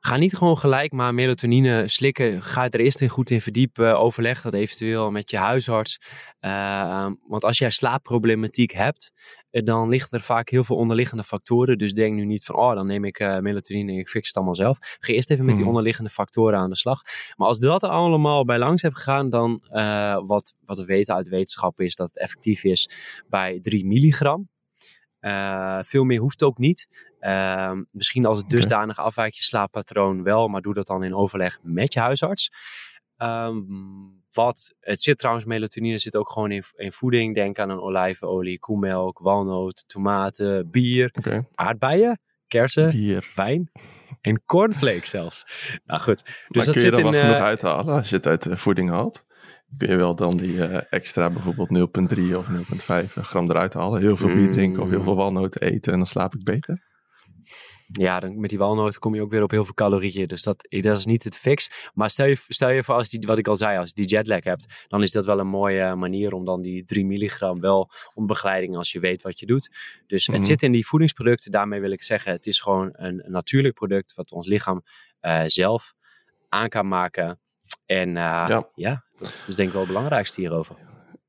[0.00, 2.42] Ga niet gewoon gelijk maar melatonine slikken.
[2.42, 3.98] Ga er eerst in goed in verdiepen.
[3.98, 6.00] Overleg dat eventueel met je huisarts.
[6.38, 9.12] Eh, want als jij slaapproblematiek hebt,
[9.50, 11.78] eh, dan liggen er vaak heel veel onderliggende factoren.
[11.78, 14.36] Dus denk nu niet van, oh, dan neem ik eh, melatonine en ik fix het
[14.36, 14.78] allemaal zelf.
[15.00, 15.70] Ga eerst even met die Mhm.
[15.72, 17.00] onderliggende factoren aan de slag.
[17.36, 19.62] Maar als dat allemaal bij langs hebt gegaan, dan
[20.26, 22.90] wat, wat we weten uit wetenschap is dat het effectief is
[23.28, 24.48] bij 3 milligram.
[25.20, 27.08] Eh, veel meer hoeft ook niet.
[27.20, 31.58] Ehm, misschien als het dusdanig afwijkt je slaappatroon wel, maar doe dat dan in overleg
[31.62, 32.50] met je huisarts.
[33.16, 33.60] Ehm,
[34.32, 37.34] wat, het zit trouwens, melatonine zit ook gewoon in, in voeding.
[37.34, 41.10] Denk aan een olijfolie, koemelk, walnoot, tomaten, bier,
[41.54, 43.30] aardbeien, kersen, bier.
[43.34, 43.70] wijn
[44.20, 45.44] en cornflakes zelfs.
[45.84, 47.10] Nou goed, dus maar dat kun je zit er in...
[47.10, 49.25] wel genoeg eh, uithalen als je het uit voeding haalt?
[49.76, 51.68] Kun je wel dan die eh, extra bijvoorbeeld
[52.16, 54.00] 0,3 of 0,5 gram eruit halen?
[54.00, 56.94] Heel veel bier drinken of heel veel walnoten eten en dan slaap ik beter?
[57.92, 60.26] Ja, dan, met die walnoten kom je ook weer op heel veel calorieën.
[60.26, 61.90] Dus dat, dat is niet het fix.
[61.94, 64.04] Maar stel je, stel je voor, als die, wat ik al zei, als je die
[64.04, 67.90] jetlag hebt, dan is dat wel een mooie manier om dan die 3 milligram wel
[68.14, 69.70] onder begeleiding als je weet wat je doet.
[70.06, 71.50] Dus het zit in die voedingsproducten.
[71.52, 74.82] Daarmee wil ik zeggen, het is gewoon een, een natuurlijk product wat ons lichaam
[75.20, 75.94] eh, zelf
[76.48, 77.40] aan kan maken.
[77.86, 78.14] En eh,
[78.48, 78.70] Ja.
[78.74, 79.05] ja.
[79.18, 80.76] Dat is denk ik wel het belangrijkste hierover.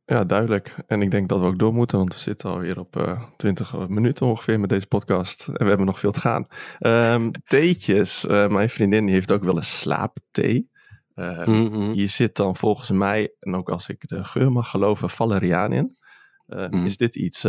[0.06, 0.76] Ja, duidelijk.
[0.88, 3.88] En ik denk dat we ook door moeten, want we zitten alweer op eh 20
[3.88, 5.47] minuten ongeveer met deze podcast.
[5.47, 6.47] En we hebben nog veel te gaan.
[6.80, 8.26] Ehm theetjes.
[8.26, 10.69] Eh, mijn vriendin die heeft ook wel een slaapthee.
[11.13, 11.91] Eh, Mhm.
[11.91, 15.95] Hier zit dan volgens mij, en ook als ik de geur mag geloven, valeriaan in.
[16.45, 16.86] Eh, Mhm.
[16.86, 17.41] Is dit iets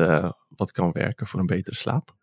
[0.48, 2.16] wat kan werken voor een betere slaap?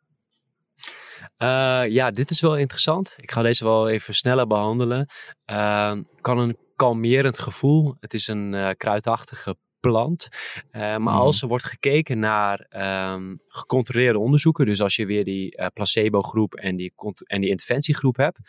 [1.38, 3.13] Eh, ja, dit is wel interessant.
[3.17, 5.08] Ik ga deze wel even sneller behandelen.
[5.45, 7.95] Eh, kan een kalmerend gevoel.
[8.00, 10.28] Het is een eh, kruidachtige plant.
[10.71, 11.10] Eh, maar Mhm.
[11.10, 16.56] als er wordt gekeken naar ehm, gecontroleerde onderzoeken, dus als je weer die eh, placebo-groep
[16.56, 16.93] en die,
[17.28, 18.39] en die interventiegroep hebt,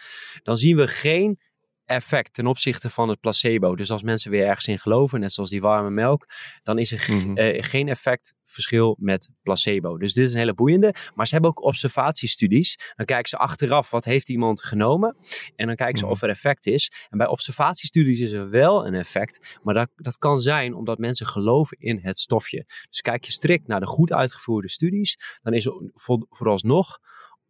[0.42, 1.38] dan zien we geen
[1.86, 3.76] effect ten opzichte van het placebo.
[3.76, 6.26] Dus als mensen weer ergens in geloven, net zoals die warme melk,
[6.62, 7.36] dan is er g- Mhm.
[7.36, 9.98] eh, geen effectverschil met placebo.
[9.98, 10.94] Dus dit is een hele boeiende.
[11.14, 12.78] Maar ze hebben ook observatiestudies.
[12.96, 15.16] Dan kijken ze achteraf wat heeft iemand genomen.
[15.56, 16.12] En dan kijken ze Mhm.
[16.12, 16.92] of er effect is.
[17.10, 19.58] En bij observatiestudies is er wel een effect.
[19.62, 22.64] Maar dat, dat kan zijn omdat mensen geloven in het stofje.
[22.90, 25.18] Dus kijk je strikt naar de goed uitgevoerde studies.
[25.42, 25.90] Dan is er
[26.28, 26.98] vooralsnog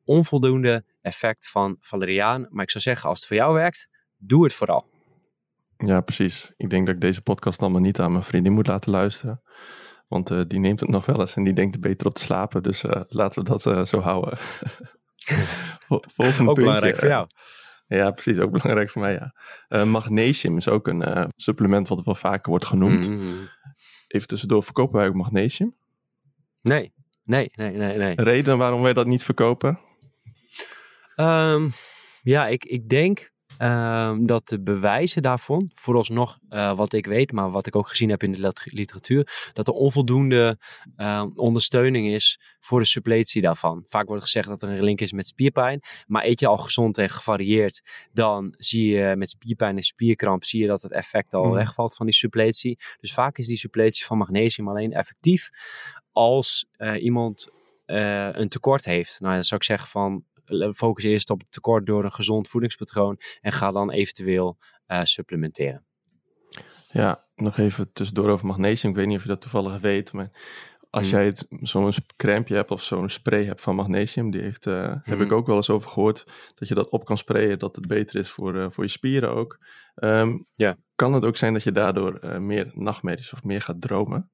[0.04, 2.46] onvoldoende effect van valeriaan.
[2.50, 4.86] Maar ik zou zeggen, als het voor jou werkt, doe het vooral.
[5.76, 6.52] Ja, precies.
[6.56, 9.42] Ik denk dat ik deze podcast dan maar niet aan mijn vriendin moet laten luisteren.
[10.08, 12.22] Want eh, die neemt het nog wel eens en die denkt er beter op te
[12.24, 12.62] slapen.
[12.62, 14.38] Dus eh, laten we dat eh, zo houden.
[15.86, 16.62] Vol- Volgende Ook puntje.
[16.62, 17.26] belangrijk voor jou.
[17.86, 18.38] Ja, precies.
[18.38, 19.12] Ook belangrijk voor mij,
[19.68, 19.84] ja.
[19.84, 23.08] Magnesium is ook een supplement wat wel vaker wordt genoemd.
[23.08, 23.32] Mhm.
[24.08, 25.74] Even tussendoor, verkopen wij ook magnesium?
[26.62, 26.92] Nee,
[27.24, 28.14] nee, nee, nee, nee.
[28.14, 29.80] Reden waarom wij dat niet verkopen?
[31.14, 31.68] Ehm,
[32.22, 37.50] ja, ik, ik denk ehm, dat de bewijzen daarvan, vooralsnog eh, wat ik weet, maar
[37.50, 40.58] wat ik ook gezien heb in de lit- literatuur, dat er onvoldoende
[40.96, 43.84] ehm, ondersteuning is voor de suppletie daarvan.
[43.86, 46.98] Vaak wordt gezegd dat er een link is met spierpijn, maar eet je al gezond
[46.98, 51.44] en gevarieerd, dan zie je met spierpijn en spierkramp zie je dat het effect al
[51.44, 51.54] Mhm.
[51.54, 52.78] wegvalt van die suppletie.
[53.00, 55.50] Dus vaak is die suppletie van magnesium alleen effectief
[56.12, 57.48] als eh, iemand
[57.86, 59.20] eh, een tekort heeft.
[59.20, 60.24] Nou, dan zou ik zeggen van
[60.74, 65.84] focus eerst op het tekort door een gezond voedingspatroon en ga dan eventueel eh, supplementeren.
[66.92, 68.90] Ja, nog even tussendoor over magnesium.
[68.90, 70.30] Ik weet niet of je dat toevallig weet, maar
[70.90, 71.18] als Hmm.
[71.18, 75.04] jij het- zo'n crème hebt of zo'n spray hebt van magnesium, die heeft, eh, heb
[75.04, 75.20] Hmm.
[75.20, 78.20] ik ook wel eens over gehoord, dat je dat op kan sprayen, dat het beter
[78.20, 79.58] is voor, eh, voor je spieren ook.
[79.94, 80.76] Ehm, Ja.
[80.94, 84.30] Kan het ook zijn dat je daardoor eh, meer nachtmerries of meer gaat dromen?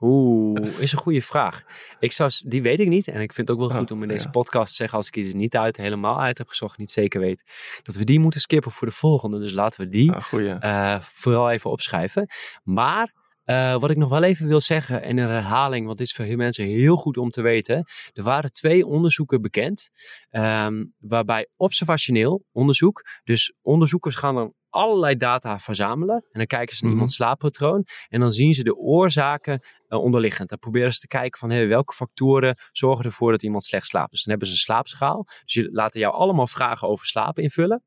[0.00, 1.62] Oeh, is een goede vraag.
[1.98, 3.08] Ik zou, die weet ik niet.
[3.08, 4.30] En ik vind het ook wel Oh, goed om in deze ja.
[4.30, 7.42] podcast te zeggen, als ik er niet uit, helemaal uit heb gezocht, niet zeker weet,
[7.82, 9.38] dat we die moeten skippen voor de volgende.
[9.38, 12.28] Dus laten we die Ah, eh, vooral even opschrijven.
[12.62, 16.12] Maar eh, wat ik nog wel even wil zeggen, en een herhaling, want dit is
[16.12, 17.84] voor heel mensen heel goed om te weten.
[18.12, 19.88] Er waren twee onderzoeken bekend,
[20.30, 26.16] ehm, waarbij observationeel onderzoek, dus onderzoekers gaan dan allerlei data verzamelen.
[26.16, 26.92] En dan kijken ze naar Mhm.
[26.92, 27.86] iemands slaappatroon.
[28.08, 30.48] En dan zien ze de oorzaken eh, onderliggend.
[30.48, 34.10] Dan proberen ze te kijken van hey, welke factoren zorgen ervoor dat iemand slecht slaapt.
[34.10, 35.26] Dus dan hebben ze een slaapschaal.
[35.44, 37.82] Dus je laten jou allemaal vragen over slapen invullen.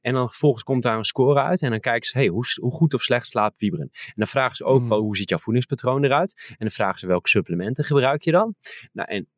[0.00, 1.62] En dan vervolgens komt daar een score uit.
[1.62, 3.88] En dan kijken ze, hey, hoe, hoe goed of slecht slaapt Wiebren?
[3.92, 4.88] En dan vragen ze ook, Hmm.
[4.88, 6.46] wel, hoe ziet jouw voedingspatroon eruit?
[6.48, 8.54] En dan vragen ze, welke supplementen gebruik je dan?
[8.92, 9.28] Nou, en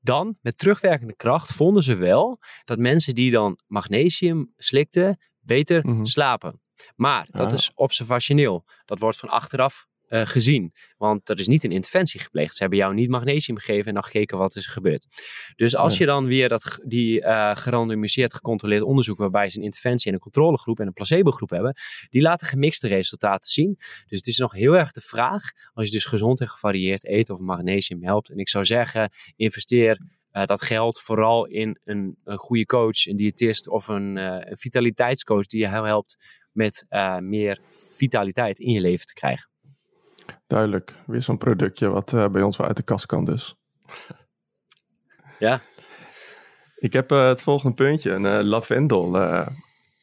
[0.00, 5.18] dan, met terugwerkende kracht, vonden ze wel dat mensen die dan magnesium slikten,
[5.56, 6.04] beter Mhm.
[6.04, 6.60] slapen.
[6.96, 7.52] Maar dat Ah.
[7.52, 8.64] is observationeel.
[8.84, 10.72] Dat wordt van achteraf eh, gezien.
[10.98, 12.54] Want er is niet een interventie gepleegd.
[12.54, 15.06] Ze hebben jou niet magnesium gegeven en dan gekeken wat is er gebeurd.
[15.56, 20.06] Dus als je dan weer dat, die eh gerandomiseerd gecontroleerd onderzoek, waarbij ze een interventie
[20.08, 21.74] en een controlegroep en een placebogroep hebben,
[22.08, 23.74] die laten gemixte resultaten zien.
[23.78, 27.30] Dus het is nog heel erg de vraag, als je dus gezond en gevarieerd eet
[27.30, 28.30] of magnesium helpt.
[28.30, 33.16] En ik zou zeggen, investeer eh, dat geld vooral in een, een goede coach, een
[33.16, 36.16] diëtist of een, eh, een vitaliteitscoach die je helpt
[36.52, 37.58] met eh, meer
[37.96, 39.50] vitaliteit in je leven te krijgen.
[40.46, 40.94] Duidelijk.
[41.06, 43.54] Weer zo'n productje wat bij ons wel uit de kast kan dus.
[45.38, 45.60] Ja.
[46.76, 49.16] Ik heb het volgende puntje, een lavendel.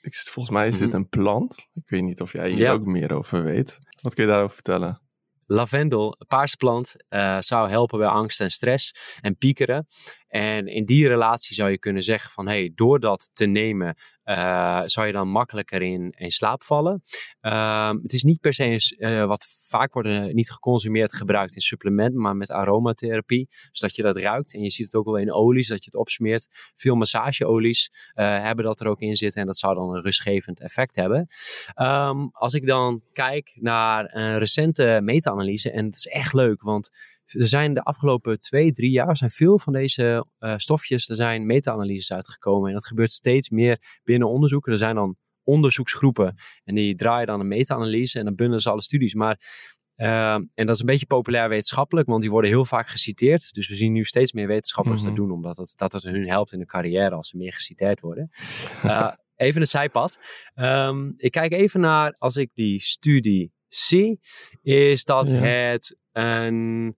[0.02, 0.98] ik, volgens mij is dit Mhm.
[0.98, 1.58] een plant.
[1.74, 2.72] Ik weet niet of jij hier Ja.
[2.72, 3.78] ook meer over weet.
[4.02, 5.02] Wat kun je daarover vertellen?
[5.48, 9.86] Lavendel, paarse plant, eh, zou helpen bij angst en stress en piekeren.
[10.28, 13.96] En in die relatie zou je kunnen zeggen van, hey, door dat te nemen,
[14.28, 17.02] eh, zou je dan makkelijker in, in slaap vallen.
[17.40, 21.62] Ehm, het is niet per se eh, wat vaak wordt eh, niet geconsumeerd gebruikt in
[21.62, 23.48] supplementen, maar met aromatherapie.
[23.72, 26.00] Zodat je dat ruikt en je ziet het ook wel in olies, dat je het
[26.00, 26.48] opsmeert.
[26.76, 30.60] Veel massageolies eh, hebben dat er ook in zitten en dat zou dan een rustgevend
[30.60, 31.28] effect hebben.
[31.74, 36.90] Ehm, als ik dan kijk naar een recente meta-analyse, en het is echt leuk, want
[37.28, 41.46] er zijn de afgelopen twee, drie jaar zijn veel van deze eh, stofjes, er zijn
[41.46, 42.68] meta-analyses uitgekomen.
[42.68, 44.72] En dat gebeurt steeds meer binnen onderzoeken.
[44.72, 48.82] Er zijn dan onderzoeksgroepen en die draaien dan een meta-analyse en dan bundelen ze alle
[48.82, 49.14] studies.
[49.14, 49.40] Maar
[49.96, 53.54] ehm, en dat is een beetje populair wetenschappelijk, want die worden heel vaak geciteerd.
[53.54, 55.08] Dus we zien nu steeds meer wetenschappers Mhm.
[55.08, 58.00] dat doen, omdat het, dat het hun helpt in de carrière als ze meer geciteerd
[58.00, 58.30] worden.
[58.84, 60.20] Eh, even een zijpad.
[60.54, 64.20] Ehm, ik kijk even naar, als ik die studie zie,
[64.62, 65.36] is dat Ja.
[65.38, 66.96] het een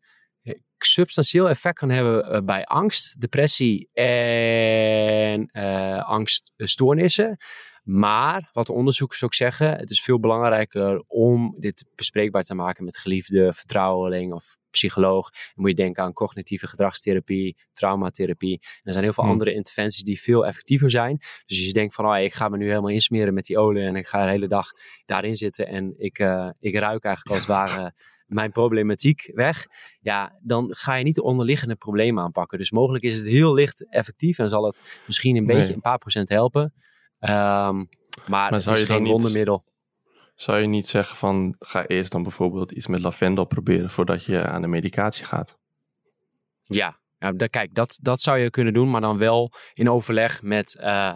[0.86, 7.38] substantieel effect kan hebben eh, bij angst, depressie en eh, angststoornissen.
[7.84, 12.84] Maar wat de onderzoekers ook zeggen, het is veel belangrijker om dit bespreekbaar te maken
[12.86, 15.30] met geliefde, vertrouweling of psycholoog.
[15.32, 18.60] Dan moet je denken aan cognitieve gedragstherapie, traumatherapie.
[18.62, 19.34] En er zijn heel veel Hmm.
[19.34, 21.18] andere interventies die veel effectiever zijn.
[21.18, 23.84] Dus als je denkt van, oh, ik ga me nu helemaal insmeren met die olie
[23.84, 24.72] en ik ga de hele dag
[25.06, 27.94] daarin zitten en ik, eh, ik ruik eigenlijk als het ware
[28.26, 29.66] mijn problematiek weg.
[30.00, 32.58] Ja, dan ga je niet de onderliggende problemen aanpakken.
[32.58, 35.98] Dus mogelijk is het heel licht effectief en zal het misschien een beetje een paar
[35.98, 36.74] procent helpen.
[37.20, 37.86] Ehm,
[38.28, 39.64] maar, het is geen wondermiddel.
[40.36, 44.44] Zou je niet zeggen van, ga eerst dan bijvoorbeeld iets met lavendel proberen voordat je
[44.44, 45.58] aan de medicatie gaat?
[46.64, 50.76] Ja, ja kijk, dat, dat zou je kunnen doen, maar dan wel in overleg met
[50.76, 51.16] eh,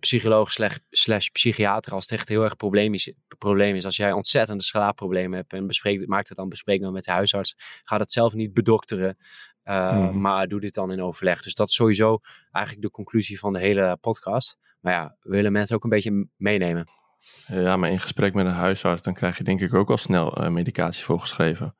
[0.00, 1.92] psycholoog slash, slash psychiater.
[1.92, 3.84] Als het echt heel erg probleem is, probleem is.
[3.84, 7.54] Als jij ontzettende slaapproblemen hebt en bespreek, maak het dan bespreekbaar met de huisarts.
[7.82, 9.16] Ga dat zelf niet bedokteren,
[9.62, 10.20] eh, Mhm.
[10.20, 11.42] maar doe dit dan in overleg.
[11.42, 12.18] Dus dat is sowieso
[12.50, 14.58] eigenlijk de conclusie van de hele podcast.
[14.82, 16.88] Maar ja, we willen mensen ook een beetje meenemen.
[17.46, 20.36] Ja, maar in gesprek met een huisarts, dan krijg je denk ik ook al snel
[20.36, 21.76] eh, medicatie voorgeschreven.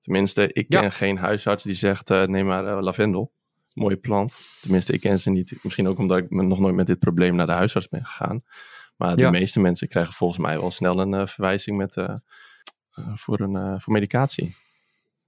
[0.00, 0.90] Tenminste, ik ken Ja.
[0.90, 3.32] geen huisarts die zegt, eh, neem maar eh, lavendel.
[3.72, 4.40] Mooie plant.
[4.60, 5.58] Tenminste, ik ken ze niet.
[5.62, 8.44] Misschien ook omdat ik nog nooit met dit probleem naar de huisarts ben gegaan.
[8.96, 9.30] Maar de Ja.
[9.30, 12.04] meeste mensen krijgen volgens mij wel snel een eh, verwijzing met, eh,
[12.90, 14.56] eh, voor, een, eh, voor medicatie.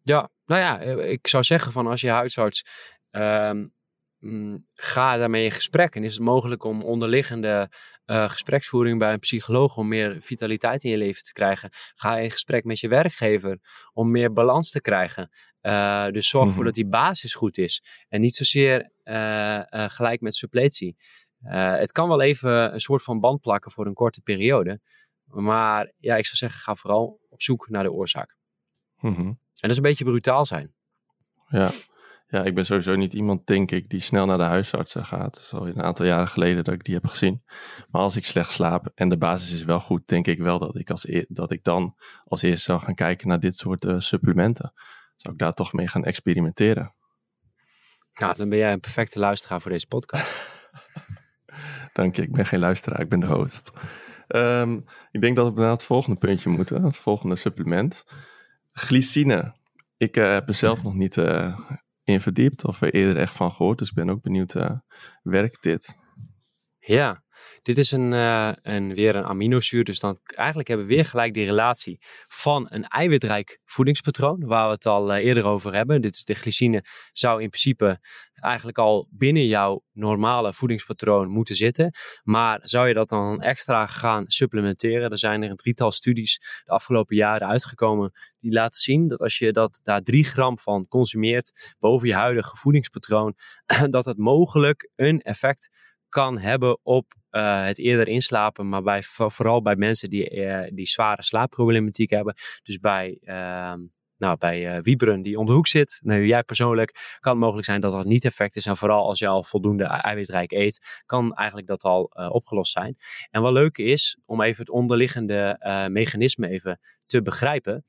[0.03, 2.67] Ja, nou ja, eh, ik zou zeggen van als je huisarts
[3.11, 3.73] ehm, mm,
[4.75, 7.71] ga daarmee in gesprek en is het mogelijk om onderliggende
[8.05, 11.71] eh, gespreksvoering bij een psycholoog om meer vitaliteit in je leven te krijgen.
[11.95, 13.59] Ga in gesprek met je werkgever
[13.93, 15.31] om meer balans te krijgen.
[15.61, 16.67] Eh, dus zorg ervoor Mhm.
[16.67, 20.97] dat die basis goed is en niet zozeer eh, gelijk met suppletie.
[21.43, 24.81] Het kan wel even een soort van band plakken voor een korte periode.
[25.25, 28.37] Maar ja, ik zou zeggen, ga vooral op zoek naar de oorzaak.
[28.99, 29.21] Mhm.
[29.21, 30.75] En dat is een beetje brutaal zijn.
[31.49, 31.71] Ja.
[32.31, 35.35] Ja, ik ben sowieso niet iemand, denk ik, die snel naar de huisarts eh, gaat.
[35.35, 37.43] Het is al een aantal jaren geleden dat ik die heb gezien.
[37.91, 40.77] Maar als ik slecht slaap en de basis is wel goed, denk ik wel dat
[40.77, 44.73] ik, als dat ik dan als eerste zou gaan kijken naar dit soort eh, supplementen.
[45.15, 46.95] Zou ik daar toch mee gaan experimenteren.
[48.15, 50.51] Nou, dan ben jij een perfecte luisteraar voor deze podcast.
[51.93, 53.73] Dank je, ik ben geen luisteraar, ik ben de host.
[54.27, 58.05] Ehm, ik denk dat we naar het volgende puntje moeten, het volgende supplement.
[58.73, 59.57] Glycine.
[59.97, 61.59] Ik eh, heb er zelf nog niet eh,
[62.09, 64.71] in verdiept of er eerder echt van gehoord, dus ik ben ook benieuwd, eh,
[65.23, 65.97] werkt dit?
[66.89, 67.23] Ja,
[67.63, 69.85] dit is een, uh, een, weer een aminozuur.
[69.85, 71.99] Dus dan eigenlijk hebben we weer gelijk die relatie
[72.29, 76.01] van een eiwitrijk voedingspatroon, waar we het al uh, eerder over hebben.
[76.01, 78.01] Dit is de glycine, zou in principe
[78.33, 81.95] eigenlijk al binnen jouw normale voedingspatroon moeten zitten.
[82.23, 85.11] Maar zou je dat dan extra gaan supplementeren?
[85.11, 89.39] Er zijn er een drietal studies de afgelopen jaren uitgekomen die laten zien dat als
[89.39, 93.35] je dat, daar 3 gram van consumeert boven je huidige voedingspatroon,
[93.91, 95.71] dat het mogelijk een effect
[96.09, 100.87] kan hebben op uh, het eerder inslapen, maar bij, vooral bij mensen die, uh, die
[100.87, 102.35] zware slaapproblematiek hebben.
[102.63, 103.75] Dus bij, uh,
[104.17, 107.67] nou, bij uh, wieberen die om de hoek zit, nou, jij persoonlijk, kan het mogelijk
[107.67, 108.67] zijn dat dat niet effect is.
[108.67, 112.97] En vooral als je al voldoende eiwitrijk eet, kan eigenlijk dat al opgelost zijn.
[113.31, 115.57] En wat leuk is, om even het onderliggende
[115.91, 117.85] mechanisme even te begrijpen,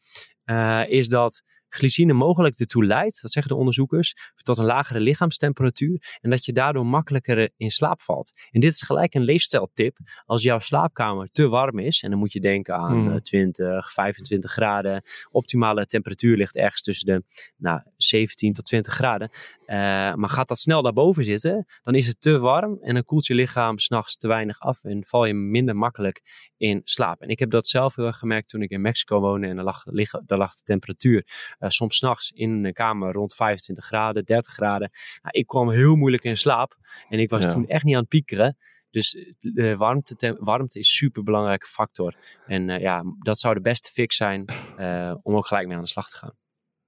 [0.88, 6.30] is dat glycine mogelijk ertoe leidt, dat zeggen de onderzoekers, tot een lagere lichaamstemperatuur en
[6.30, 8.32] dat je daardoor makkelijker in slaap valt.
[8.52, 9.98] En dit is gelijk een leefstijltip.
[10.26, 13.22] Als jouw slaapkamer te warm is, en dan moet je denken aan mm.
[13.22, 15.02] 20, 25 graden,
[15.32, 17.24] optimale temperatuur ligt ergens tussen de
[17.58, 19.76] nou, 17 tot 20 graden, uh,
[20.14, 23.34] maar gaat dat snel daarboven zitten, dan is het te warm en dan koelt je
[23.34, 26.22] lichaam s'nachts te weinig af en val je minder makkelijk
[26.58, 27.22] in slaap.
[27.22, 29.66] En ik heb dat zelf heel erg gemerkt toen ik in Mexico woonde en daar
[29.66, 29.84] lag,
[30.26, 31.26] daar lag de temperatuur
[31.60, 34.90] uh, soms s'nachts in een kamer rond 25 graden, 30 graden.
[35.22, 36.76] Nou, ik kwam heel moeilijk in slaap
[37.10, 38.58] en ik was toen echt niet aan het piekeren.
[38.92, 42.16] Dus eh, de warmte, warmte is een super belangrijke factor.
[42.46, 44.46] En uh, ja, dat zou de beste fix zijn
[44.80, 46.34] uh, om ook gelijk mee aan de slag te gaan.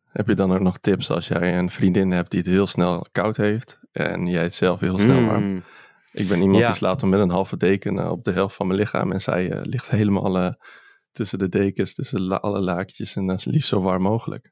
[0.07, 3.05] Heb je dan ook nog tips als jij een vriendin hebt die het heel snel
[3.11, 5.43] koud heeft en jij het zelf heel snel warm?
[5.43, 5.63] Mm.
[6.11, 8.79] Ik ben iemand die slaapt dan met een halve deken op de helft van mijn
[8.79, 10.55] lichaam en zij ligt helemaal
[11.11, 14.51] tussen de dekens, tussen alle laakjes en liefst zo warm mogelijk.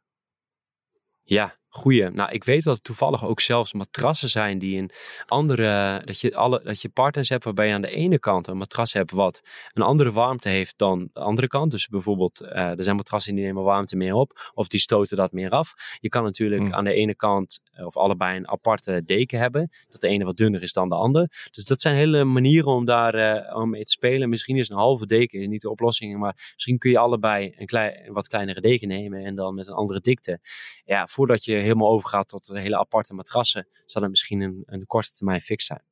[1.29, 2.09] Ja, Goeie.
[2.09, 4.91] Nou, ik weet dat er toevallig ook zelfs matrassen zijn die een
[5.25, 6.01] andere.
[6.05, 8.93] Dat je, alle, dat je partners hebt waarbij je aan de ene kant een matras
[8.93, 9.41] hebt wat
[9.73, 11.71] een andere warmte heeft dan de andere kant.
[11.71, 15.31] Dus bijvoorbeeld, uh, er zijn matrassen die nemen warmte meer op of die stoten dat
[15.31, 15.73] meer af.
[15.99, 16.73] Je kan natuurlijk hmm.
[16.73, 19.71] aan de ene kant eh, of allebei een aparte deken hebben.
[19.89, 21.31] Dat de ene wat dunner is dan de ander.
[21.51, 24.29] Dus dat zijn hele manieren om daar uh, om mee te spelen.
[24.29, 28.07] Misschien is een halve deken niet de oplossing, maar misschien kun je allebei een, klein,
[28.07, 30.39] een wat kleinere deken nemen en dan met een andere dikte.
[30.85, 35.11] Ja, voordat je helemaal overgaat tot hele aparte matrassen, zal dat misschien een, een korte
[35.11, 35.83] termijn fix zijn.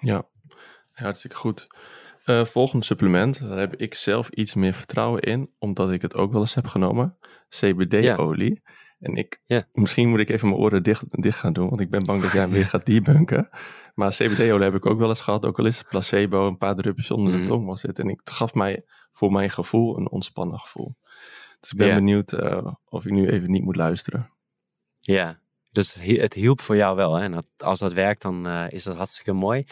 [0.00, 0.28] Ja,
[0.92, 1.66] hartstikke goed.
[2.24, 6.32] Uh, volgende supplement, daar heb ik zelf iets meer vertrouwen in, omdat ik het ook
[6.32, 7.16] wel eens heb genomen.
[7.48, 8.62] CBD-olie.
[8.98, 9.40] En ik,
[9.72, 12.32] misschien moet ik even mijn oren dicht, dicht gaan doen, want ik ben bang dat
[12.32, 13.48] jij weer gaat debunken.
[13.94, 16.74] Maar CBD-olie heb ik ook wel eens gehad, ook al is het placebo, een paar
[16.74, 17.46] drupjes onder de mhm.
[17.46, 17.98] tong was dit.
[17.98, 20.96] En het gaf mij voor mijn gevoel een ontspannen gevoel.
[21.60, 24.30] Dus ik ben benieuwd uh, of ik nu even niet moet luisteren.
[25.14, 25.40] Ja,
[25.70, 27.14] dus het hielp voor jou wel.
[27.14, 27.22] Hè?
[27.22, 29.64] En als dat werkt, dan uh, is dat hartstikke mooi.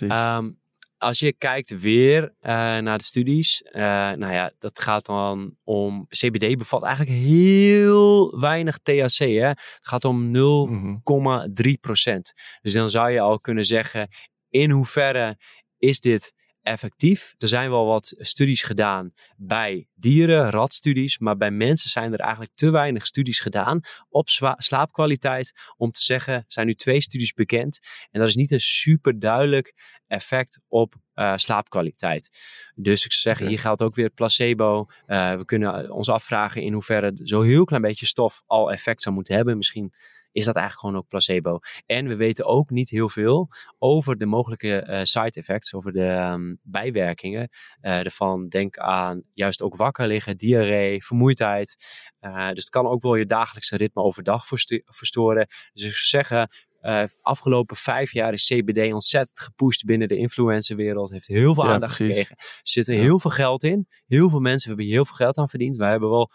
[0.00, 0.58] Um,
[0.98, 2.32] als je kijkt weer uh,
[2.78, 6.06] naar de studies, uh, nou ja, dat gaat dan om.
[6.08, 9.18] CBD bevat eigenlijk heel weinig THC.
[9.18, 9.48] Hè?
[9.48, 12.32] Het gaat om 0,3 mm procent.
[12.62, 14.08] Dus dan zou je al kunnen zeggen:
[14.48, 15.38] in hoeverre
[15.78, 16.32] is dit
[16.68, 17.34] effectief.
[17.38, 22.52] Er zijn wel wat studies gedaan bij dieren, ratstudies, maar bij mensen zijn er eigenlijk
[22.54, 27.78] te weinig studies gedaan op slaapkwaliteit om te zeggen, zijn nu twee studies bekend
[28.10, 29.74] en dat is niet een super duidelijk
[30.06, 32.30] effect op uh, slaapkwaliteit.
[32.74, 34.86] Dus ik zeg, hier geldt ook weer placebo.
[35.06, 39.14] Uh, we kunnen ons afvragen in hoeverre zo'n heel klein beetje stof al effect zou
[39.14, 39.56] moeten hebben.
[39.56, 39.92] Misschien
[40.32, 41.58] is dat eigenlijk gewoon ook placebo.
[41.86, 46.06] En we weten ook niet heel veel over de mogelijke uh, side effects, over de
[46.06, 47.48] um, bijwerkingen
[47.82, 48.48] uh, ervan.
[48.48, 51.76] Denk aan juist ook wakker liggen, diarree, vermoeidheid.
[52.20, 54.46] Uh, dus het kan ook wel je dagelijkse ritme overdag
[54.84, 55.46] verstoren.
[55.72, 56.48] Dus ik zou zeggen,
[56.82, 61.10] uh, afgelopen vijf jaar is CBD ontzettend gepusht binnen de influencerwereld.
[61.10, 62.36] Heeft heel veel aandacht gekregen.
[62.36, 63.86] Er zit er heel veel geld in.
[64.06, 65.76] Heel veel mensen hebben hier heel veel geld aan verdiend.
[65.76, 66.30] Wij hebben wel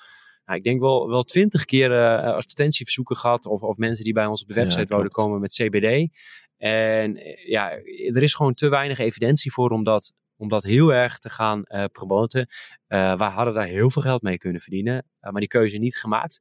[0.46, 3.46] nou, ik denk wel, wel twintig keer uh, advertentieverzoeken gehad.
[3.46, 6.12] Of, of mensen die bij ons op de website ja, wouden komen met CBD.
[6.58, 7.72] En eh, ja,
[8.08, 11.62] er is gewoon te weinig evidentie voor om dat, om dat heel erg te gaan
[11.66, 12.48] uh, promoten.
[12.88, 16.40] Uh, wij hadden daar heel veel geld mee kunnen verdienen, maar die keuze niet gemaakt.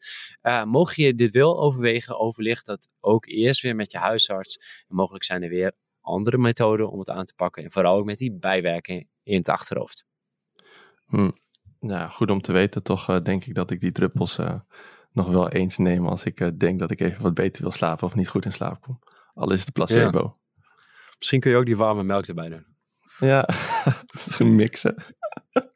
[0.64, 4.84] mocht je dit wel overwegen, overlicht dat ook eerst weer met je huisarts.
[4.88, 7.64] En mogelijk zijn er weer andere methoden om het aan te pakken.
[7.64, 10.04] En vooral ook met die bijwerking in het achterhoofd.
[11.06, 11.30] Hm.
[11.82, 12.82] Nou, goed om te weten.
[12.82, 14.54] Toch uh, denk ik dat ik die druppels uh,
[15.12, 18.06] nog wel eens neem als ik uh, denk dat ik even wat beter wil slapen
[18.06, 18.98] of niet goed in slaap kom.
[19.34, 20.18] Al is het placebo.
[20.18, 20.64] Ja.
[21.18, 22.66] Misschien kun je ook die warme melk erbij doen.
[23.18, 23.48] Ja,
[24.24, 25.04] misschien mixen.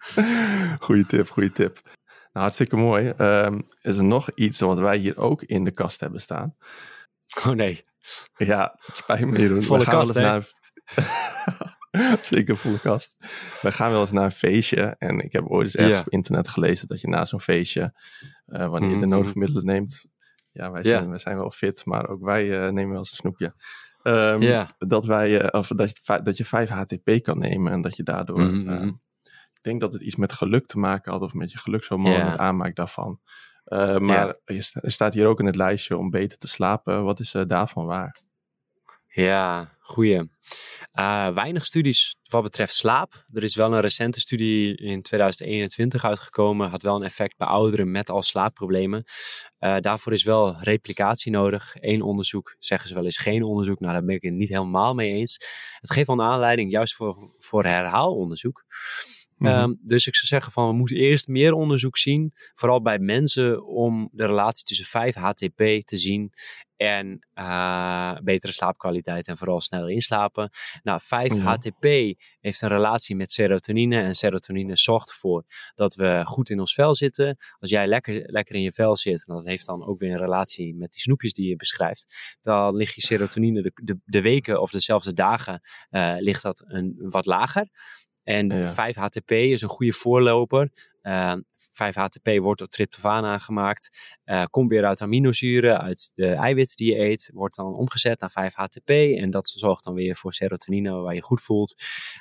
[0.86, 1.80] goeie tip, goede tip.
[1.84, 1.98] Nou,
[2.32, 3.09] hartstikke mooi.
[3.18, 6.57] Um, is er nog iets wat wij hier ook in de kast hebben staan?
[7.46, 7.84] Oh nee.
[8.36, 9.62] Ja, het spijt me Jeroen.
[9.62, 10.14] Volle kast?
[10.14, 10.46] Naar...
[12.22, 13.16] Zeker volle kast.
[13.62, 14.97] We gaan wel eens naar een feestje.
[14.99, 17.94] En ik heb ooit eens ergens op internet gelezen dat je na zo'n feestje,
[18.47, 19.38] uh, wanneer je de nodige mhm.
[19.38, 20.07] middelen neemt.
[20.53, 23.16] Ja, wij zijn, wij zijn wel fit, maar ook wij uh, nemen wel eens een
[23.16, 23.55] snoepje.
[24.03, 27.97] Um, Dat wij, uh, of dat, je, dat je 5 HTP kan nemen en dat
[27.97, 28.40] je daardoor.
[28.40, 29.05] Mm
[29.57, 32.30] ik denk dat het iets met geluk te maken had, of met je gelukshormoon, yeah.
[32.30, 33.20] het aanmaak daarvan.
[33.99, 37.05] maar er staat hier ook in het lijstje om beter te slapen.
[37.05, 38.25] Wat is daarvan waar?
[39.16, 40.30] Ja, goeie.
[40.94, 43.24] Uh, weinig studies wat betreft slaap.
[43.32, 46.68] Er is wel een recente studie in 2021 uitgekomen.
[46.68, 49.04] Had wel een effect bij ouderen met al slaapproblemen.
[49.60, 51.74] Uh, daarvoor is wel replicatie nodig.
[51.74, 53.80] Eén onderzoek zeggen ze wel eens geen onderzoek.
[53.80, 55.32] Nou, daar ben ik het niet helemaal mee eens.
[55.80, 58.64] Het geeft wel een aanleiding juist voor, voor herhaalonderzoek.
[59.37, 59.51] Mhm.
[59.51, 63.66] Ehm, dus ik zou zeggen van we moeten eerst meer onderzoek zien, vooral bij mensen,
[63.66, 66.32] om de relatie tussen 5-HTP te zien
[66.76, 70.51] en uh, betere slaapkwaliteit en vooral sneller inslapen.
[70.82, 71.87] Nou, 5-HTP
[72.41, 76.95] heeft een relatie met serotonine en serotonine zorgt ervoor dat we goed in ons vel
[76.95, 77.37] zitten.
[77.59, 80.18] Als jij lekker, lekker in je vel zit, en dat heeft dan ook weer een
[80.18, 84.61] relatie met die snoepjes die je beschrijft, dan ligt je serotonine de, de, de weken
[84.61, 85.61] of dezelfde dagen
[85.91, 87.68] uh, ligt dat een, wat lager.
[88.26, 90.70] En 5-HTP is een goede voorloper.
[91.02, 94.16] Uh, ehm, 5-HTP wordt door tryptofaan aangemaakt.
[94.24, 97.30] Uh, komt weer uit aminozuren, uit de eiwitten die je eet.
[97.34, 98.90] Wordt dan omgezet naar 5-HTP.
[98.90, 101.74] En dat zorgt dan weer voor serotonine, waar je goed voelt.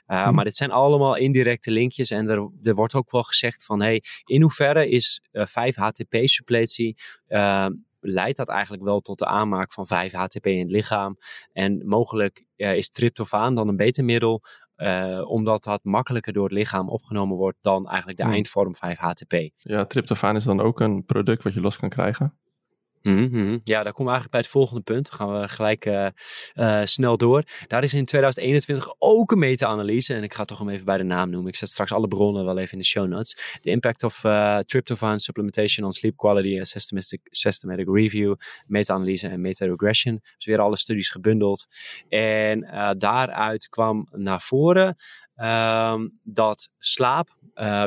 [0.07, 2.11] Uh, Maar dit zijn allemaal indirecte linkjes.
[2.11, 3.81] En er, er wordt ook wel gezegd van...
[3.81, 6.97] Hey, in hoeverre is 5-HTP-suppletie...
[7.27, 11.17] Ehm, leidt dat eigenlijk wel tot de aanmaak van 5-HTP in het lichaam.
[11.51, 14.43] En mogelijk is tryptofaan dan een beter middel
[14.77, 18.33] uh, omdat dat makkelijker door het lichaam opgenomen wordt dan eigenlijk de hmm.
[18.33, 19.49] eindvorm 5-HTP.
[19.55, 22.37] Ja, tryptofaan is dan ook een product wat je los kan krijgen?
[23.05, 25.09] Mm Ja, daar komen we eigenlijk bij het volgende punt.
[25.09, 26.07] Dan gaan we gelijk uh,
[26.55, 27.43] uh, snel door.
[27.67, 30.13] Daar is in 2021 ook een meta-analyse.
[30.13, 31.49] En ik ga toch hem even bij de naam noemen.
[31.49, 33.59] Ik zet straks alle bronnen wel even in de show notes.
[33.61, 38.35] The impact of uh, tryptophan supplementation on sleep quality and systematic, systematic review.
[38.65, 40.19] Meta-analyse en meta-regression.
[40.35, 41.65] Dus weer alle studies gebundeld.
[42.09, 42.59] En
[42.97, 44.95] daaruit kwam naar voren
[45.35, 47.29] um, dat slaap,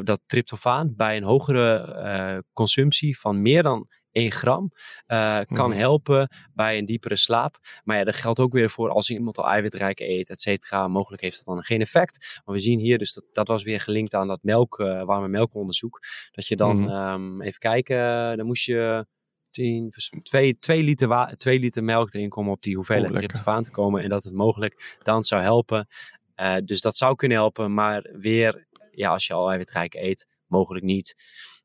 [0.04, 3.88] dat tryptofaan bij een hogere consumptie van meer dan
[4.18, 4.72] 1 gram
[5.08, 5.78] uh, kan mhm.
[5.78, 7.56] helpen bij een diepere slaap.
[7.84, 10.88] Maar ja, dat geldt ook weer voor als iemand al eiwitrijk eet, et cetera.
[10.88, 12.40] Mogelijk heeft dat dan geen effect.
[12.44, 15.28] Maar we zien hier dus dat dat was weer gelinkt aan dat melk, uh, warme
[15.28, 16.00] melkonderzoek.
[16.30, 19.06] Dat je dan, mm um, even kijken, dan moest je
[19.50, 19.92] 10,
[20.22, 24.02] 2, 2, liter 2 liter melk erin komen op die hoeveelheid oh, tryptofaan te komen.
[24.02, 25.88] En dat het mogelijk dan zou helpen.
[26.36, 30.84] Uh, dus dat zou kunnen helpen, maar weer, ja, als je al eiwitrijk eet, mogelijk
[30.84, 31.14] niet.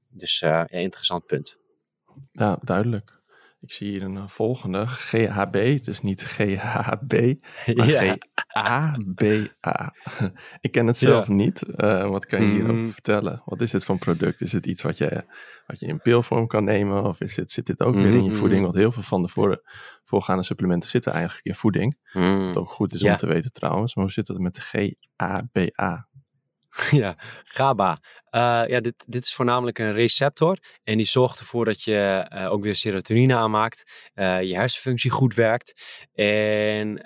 [0.10, 1.58] Dus uh, ja, interessant punt.
[2.32, 3.22] Ja, duidelijk.
[3.64, 4.88] Ik zie hier een eh, volgende.
[4.88, 7.14] GHB, dus niet GHB,
[7.76, 8.18] maar ja.
[8.34, 9.94] GABA.
[10.62, 11.64] Ik ken het zelf niet.
[11.78, 12.92] Uh, wat kan je hierover mm.
[12.92, 13.42] vertellen?
[13.46, 14.42] Wat is dit voor een product?
[14.42, 15.24] Is het iets wat je,
[15.68, 17.04] wat je in pilvorm kan nemen?
[17.04, 18.36] Of is dit, zit dit ook weer in je mm-hmm.
[18.36, 18.62] voeding?
[18.64, 19.62] Want heel veel van de voor,
[20.04, 21.98] voorgaande supplementen zitten eigenlijk in voeding.
[22.14, 22.46] Mm.
[22.46, 23.96] Wat ook goed is om te weten trouwens.
[23.96, 26.08] Maar hoe zit het met GABA?
[26.92, 27.98] Ja, GABA.
[28.32, 30.58] Uh, ja, dit, dit is voornamelijk een receptor.
[30.84, 34.10] En die zorgt ervoor dat je uh, ook weer serotonine aanmaakt.
[34.16, 35.82] Uh, je hersenfunctie goed werkt.
[36.14, 37.02] En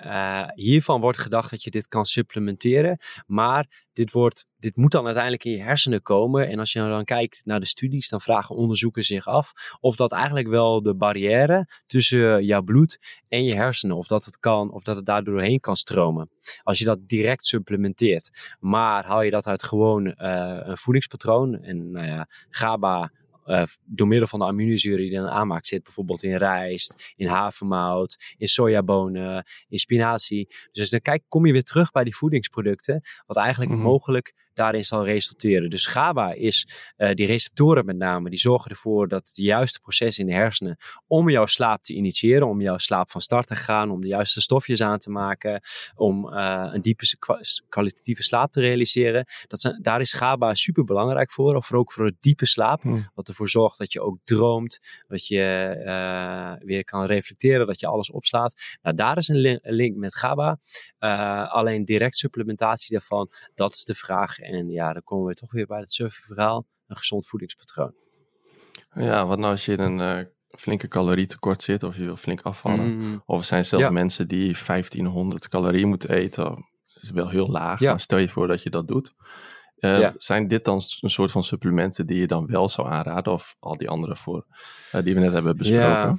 [0.54, 2.98] hiervan wordt gedacht dat je dit kan supplementeren.
[3.26, 6.48] Maar dit, wordt, dit moet dan uiteindelijk in je hersenen komen.
[6.48, 10.12] En als je dan kijkt naar de studies, dan vragen onderzoekers zich af of dat
[10.12, 14.82] eigenlijk wel de barrière tussen jouw bloed en je hersenen, of dat het kan, of
[14.82, 16.30] dat het daar doorheen kan stromen.
[16.62, 18.56] Als je dat direct supplementeert.
[18.60, 23.12] Maar haal je dat uit gewoon een voedingspatroon en nou ja, GABA
[23.48, 28.34] uh, door middel van de aminozuren die dan aanmaakt zit, bijvoorbeeld in rijst, in havermout,
[28.36, 30.48] in sojabonen, in spinazie.
[30.72, 33.80] Dus dan kijk, kom je weer terug bij die voedingsproducten, wat eigenlijk mhm.
[33.80, 35.70] mogelijk daarin zal resulteren.
[35.70, 40.24] Dus GABA is uh, die receptoren met name, die zorgen ervoor dat de juiste processen
[40.24, 43.90] in de hersenen om jouw slaap te initiëren, om jouw slaap van start te gaan,
[43.90, 45.60] om de juiste stofjes aan te maken,
[45.94, 47.16] om uh, een diepe
[47.68, 49.24] kwalitatieve slaap te realiseren.
[49.46, 53.10] Dat zijn, daar is GABA super belangrijk voor, of ook voor het diepe slaap, hmm.
[53.14, 57.86] wat ervoor zorgt dat je ook droomt, dat je uh, weer kan reflecteren, dat je
[57.86, 58.54] alles opslaat.
[58.82, 60.58] Nou, daar is een link met GABA.
[61.48, 65.66] alleen direct supplementatie daarvan, dat is de vraag en ja, dan komen we toch weer
[65.66, 67.94] bij het surfverhaal, een gezond voedingspatroon.
[68.94, 72.42] Ja, wat nou als je in een uh, flinke calorietekort zit of je wil flink
[72.42, 72.98] afvallen.
[72.98, 73.22] Mm.
[73.26, 76.44] Of er zijn zelfs mensen die 1500 calorieën moeten eten.
[76.94, 79.14] Dat is wel heel laag, maar stel je voor dat je dat doet.
[79.78, 83.32] Uh, Zijn dit dan een soort van supplementen die je dan wel zou aanraden?
[83.32, 84.46] Of al die andere voor,
[84.94, 85.86] uh, die we net hebben besproken?
[85.86, 86.16] Ja.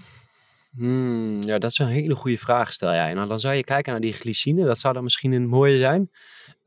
[0.76, 3.14] Hmm, ja, dat is een hele goede vraag, stel jij.
[3.14, 4.66] Nou, dan zou je kijken naar die glycine.
[4.66, 6.12] Dat zou dan misschien een mooie zijn.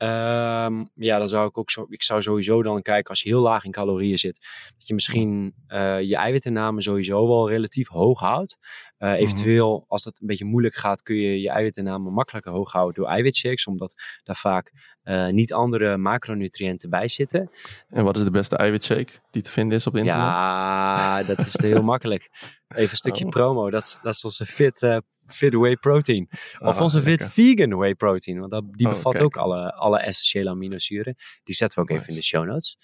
[0.03, 3.41] Ehm, ja, dan zou ik ook zo, ik zou sowieso dan kijken als je heel
[3.41, 4.39] laag in calorieën zit,
[4.79, 8.57] dat je misschien uh, je eiwitinname sowieso wel relatief hoog houdt.
[8.99, 12.95] Uh, eventueel, als dat een beetje moeilijk gaat, kun je je eiwitinname makkelijker hoog houden
[12.95, 14.73] door eiwitshakes, omdat daar vaak
[15.05, 17.51] uh, niet andere macronutriënten bij zitten.
[17.89, 20.23] En wat is de beste eiwitshake die te vinden is op internet?
[20.23, 22.31] Ja, dat is heel makkelijk.
[22.69, 23.31] Even een stukje oh.
[23.31, 23.71] promo.
[23.71, 25.03] Dat dat is onze fit
[25.33, 26.29] fit whey protein.
[26.59, 28.39] Of ah, onze fit vegan whey protein.
[28.39, 31.15] Want dat, die oh, bevat ook alle, alle essentiële aminozuren.
[31.45, 32.77] Die zetten we ook even in de show notes.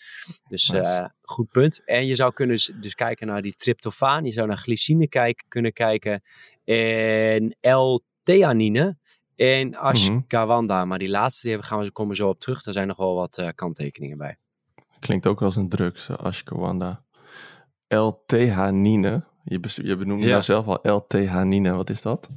[0.48, 1.84] Dus uh, goed punt.
[1.84, 4.24] En je zou kunnen dus kijken naar die tryptofaan.
[4.24, 6.22] Je zou naar glycine kijken, kunnen kijken.
[6.64, 8.98] En L-theanine.
[9.36, 10.84] En ashwagandha.
[10.84, 12.62] Maar die laatste die gaan we, komen zo op terug.
[12.62, 14.36] Daar zijn nog wel wat uh, kanttekeningen bij.
[14.98, 17.04] Klinkt ook als een drugs, ashwagandha.
[17.88, 19.24] L-theanine.
[19.48, 20.40] Je, je benoemde ja.
[20.40, 21.72] zelf al L-theanine.
[21.72, 22.28] Wat is dat?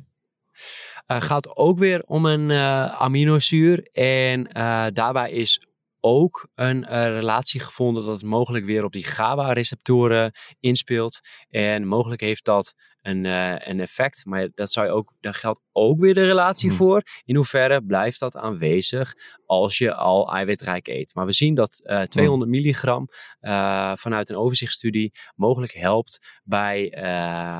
[1.07, 3.87] Uh, gaat ook weer om een uh, aminozuur.
[3.91, 5.65] En uh, daarbij is
[5.99, 11.19] ook een relatie gevonden dat het mogelijk weer op die GABA-receptoren inspeelt.
[11.49, 13.25] En mogelijk heeft dat een,
[13.69, 14.25] een effect.
[14.25, 16.77] Maar dat zou je ook, daar geldt ook weer de relatie hmm.
[16.77, 17.03] voor.
[17.23, 19.13] In hoeverre blijft dat aanwezig
[19.45, 21.15] als je al eiwitrijk eet?
[21.15, 22.61] Maar we zien dat uh, 200 hmm.
[22.61, 23.07] milligram
[23.41, 26.95] uh, vanuit een overzichtsstudie mogelijk helpt bij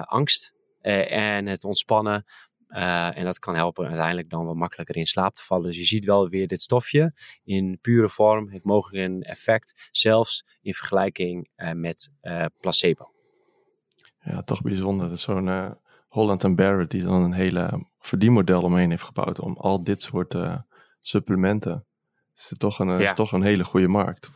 [0.06, 2.24] angst en het ontspannen.
[3.14, 5.66] en dat kan helpen uiteindelijk dan wat makkelijker in slaap te vallen.
[5.66, 7.14] Dus je ziet wel weer dit stofje
[7.44, 12.10] in pure vorm heeft mogelijk een effect, zelfs in vergelijking met
[12.60, 13.20] placebo.
[14.24, 15.09] Ja, toch bijzonder.
[15.09, 15.78] Dat zo'n
[16.11, 20.34] Holland en Barrett die dan een hele verdienmodel omheen heeft gebouwd om al dit soort
[20.34, 20.57] uh,
[20.99, 21.86] supplementen.
[22.36, 22.97] Is het toch een, ja.
[22.97, 24.30] is toch een hele goede markt.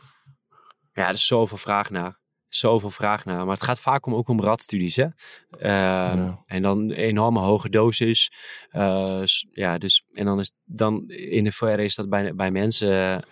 [0.92, 2.20] Ja, er is zoveel vraag naar.
[2.48, 3.44] Zoveel vraag naar.
[3.44, 4.96] Maar het gaat vaak om, ook om radstudies.
[4.96, 5.04] Hè?
[5.04, 5.10] Uh,
[5.60, 6.42] ja.
[6.46, 8.32] En dan enorme hoge dosis.
[8.72, 13.22] Uh, ja, dus, en dan is dan in de verre is dat bij, bij mensen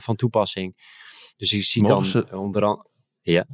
[0.00, 0.76] van toepassing.
[1.36, 2.36] Dus je ziet Mogen dan ze...
[2.36, 2.86] onder andere.
[3.20, 3.46] Ja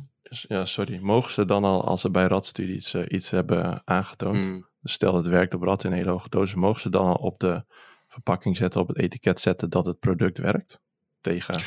[0.49, 0.99] ja, sorry.
[1.03, 4.67] Mogen ze dan al, als ze bij radstudies uh, iets hebben aangetoond, mm.
[4.83, 7.65] stel het werkt op rad in hele hoge dosis, mogen ze dan al op de
[8.09, 10.83] verpakking zetten, op het etiket zetten dat het product werkt?
[11.21, 11.63] Tegen,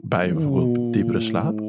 [0.00, 1.60] bij bijvoorbeeld diepere slaap?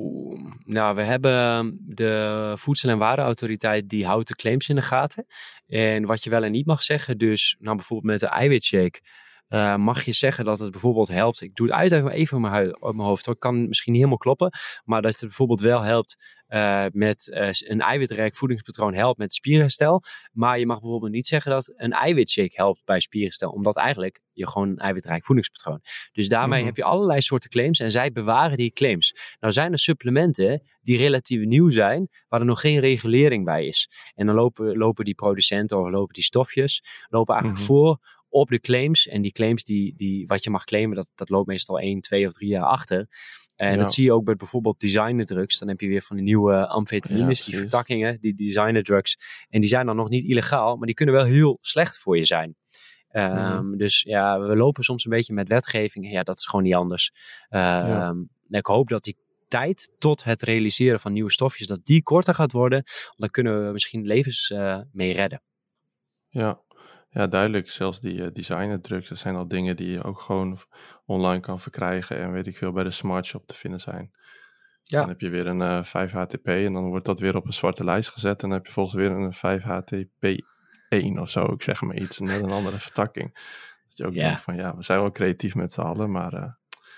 [0.65, 5.25] Nou, we hebben ehm, de Voedsel- en Warenautoriteit, die houdt de claims in de gaten.
[5.67, 9.01] En wat je wel en niet mag zeggen, dus nou bijvoorbeeld met de eiwitshake,
[9.49, 11.41] uh, mag je zeggen dat het bijvoorbeeld helpt.
[11.41, 13.25] Ik doe het uit even op mijn, op mijn hoofd.
[13.25, 14.51] Dat kan misschien niet helemaal kloppen.
[14.83, 16.17] Maar dat het bijvoorbeeld wel helpt
[16.49, 20.03] uh, met uh, een eiwitrijk voedingspatroon helpt met spierherstel.
[20.31, 23.51] Maar je mag bijvoorbeeld niet zeggen dat een eiwitshake helpt bij spierherstel.
[23.51, 25.81] Omdat eigenlijk je gewoon een eiwitrijk voedingspatroon.
[26.11, 29.15] Dus daarmee mm heb je allerlei soorten claims en zij bewaren die claims.
[29.39, 33.89] Nou zijn er supplementen die relatief nieuw zijn, waar er nog geen regulering bij is.
[34.15, 37.75] En dan lopen, lopen die producenten of lopen die stofjes, lopen eigenlijk mm -hmm.
[37.75, 37.99] voor
[38.29, 39.07] op de claims.
[39.07, 42.27] En die claims, die, die, wat je mag claimen, dat, dat loopt meestal 1, 2
[42.27, 43.07] of 3 jaar achter.
[43.55, 43.77] En ja.
[43.77, 45.59] dat zie je ook bij bijvoorbeeld designer drugs.
[45.59, 49.17] Dan heb je weer van die nieuwe amfetamines, ja, die vertakkingen, die designer drugs.
[49.49, 52.25] En die zijn dan nog niet illegaal, maar die kunnen wel heel slecht voor je
[52.25, 52.55] zijn.
[53.11, 53.61] Um, ja.
[53.77, 56.11] Dus ja, we lopen soms een beetje met wetgeving.
[56.11, 57.11] Ja, dat is gewoon niet anders.
[57.49, 59.17] Um, ik hoop dat die
[59.47, 62.83] tijd tot het realiseren van nieuwe stofjes, dat die korter gaat worden.
[63.15, 65.41] Dan kunnen we misschien levens uh, mee redden.
[66.29, 66.61] Ja,
[67.09, 67.69] ja, duidelijk.
[67.69, 70.57] Zelfs die uh, designer drugs, dat zijn al dingen die je ook gewoon
[71.05, 74.11] online kan verkrijgen en weet ik veel bij de smart shop te vinden zijn.
[74.83, 74.99] Ja.
[74.99, 77.83] Dan heb je weer een uh, 5-HTP en dan wordt dat weer op een zwarte
[77.83, 81.95] lijst gezet en dan heb je volgens weer een 5-HTP1 of zo, ik zeg maar
[81.95, 83.33] iets, net een andere vertakking.
[83.87, 84.27] Dat je ook ja.
[84.27, 86.41] denkt van ja, we zijn wel creatief met z'n allen, maar uh,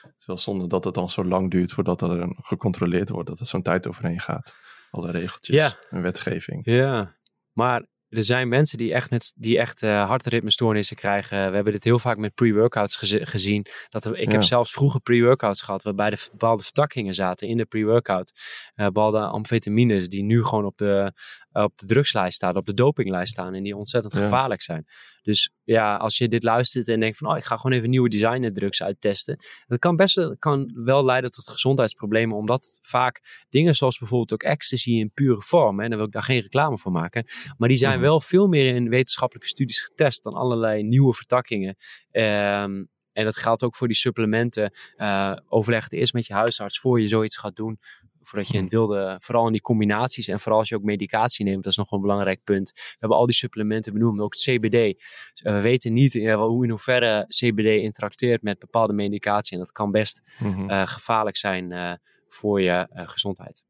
[0.01, 3.39] het is wel zonde dat het dan zo lang duurt voordat er gecontroleerd wordt, dat
[3.39, 4.55] er zo'n tijd overheen gaat.
[4.91, 5.74] Alle regeltjes ja.
[5.89, 6.66] en wetgeving.
[6.66, 7.16] Ja,
[7.51, 11.49] maar er zijn mensen die echt, met, die echt uh, hartritmestoornissen krijgen.
[11.49, 13.66] We hebben dit heel vaak met pre-workouts gezien.
[13.89, 14.32] Dat ik ja.
[14.32, 18.32] heb zelfs vroeger pre-workouts gehad waarbij de bepaalde vertakkingen zaten in de pre-workout.
[18.76, 21.14] Uh, bepaalde amfetamines die nu gewoon op de,
[21.53, 24.22] uh, op de drugslijst staan, op de dopinglijst staan en die ontzettend ja.
[24.22, 24.86] gevaarlijk zijn.
[25.22, 28.09] Dus ja, als je dit luistert en denkt van, oh, ik ga gewoon even nieuwe
[28.09, 29.38] designer drugs uittesten.
[29.67, 34.91] Dat kan best kan wel leiden tot gezondheidsproblemen, omdat vaak dingen zoals bijvoorbeeld ook ecstasy
[34.91, 37.26] in pure vorm, en daar wil ik daar geen reclame voor maken,
[37.57, 38.07] maar die zijn mm -hmm.
[38.07, 41.76] wel veel meer in wetenschappelijke studies getest dan allerlei nieuwe vertakkingen.
[42.11, 44.74] Um, en dat geldt ook voor die supplementen.
[44.97, 47.80] Uh, overleg het eerst met je huisarts voor je zoiets gaat doen
[48.22, 51.45] voordat je in het wilde, vooral in die combinaties en vooral als je ook medicatie
[51.45, 52.72] neemt, dat is nog wel een belangrijk punt.
[52.74, 54.72] We hebben al die supplementen benoemd, ook het CBD.
[54.72, 59.63] Dus, uh, we weten niet in, hoe in hoeverre CBD interacteert met bepaalde medicatie en
[59.63, 60.69] dat kan best mm -hmm.
[60.69, 61.93] uh, gevaarlijk zijn uh,
[62.28, 63.63] voor je gezondheid.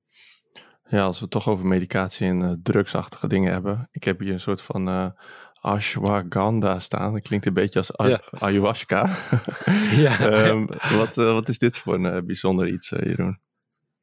[0.89, 3.89] Ja, als we het toch over medicatie en drugsachtige dingen hebben.
[3.91, 5.13] Ik heb hier een soort van
[5.61, 7.13] ashwagandha staan.
[7.13, 8.21] Dat klinkt een beetje als Ja.
[8.31, 9.09] ayahuasca.
[9.91, 10.19] Ja.
[10.29, 10.65] Ehm,
[10.97, 13.39] wat, eh, wat is dit voor een eh, bijzonder iets, eh, Jeroen?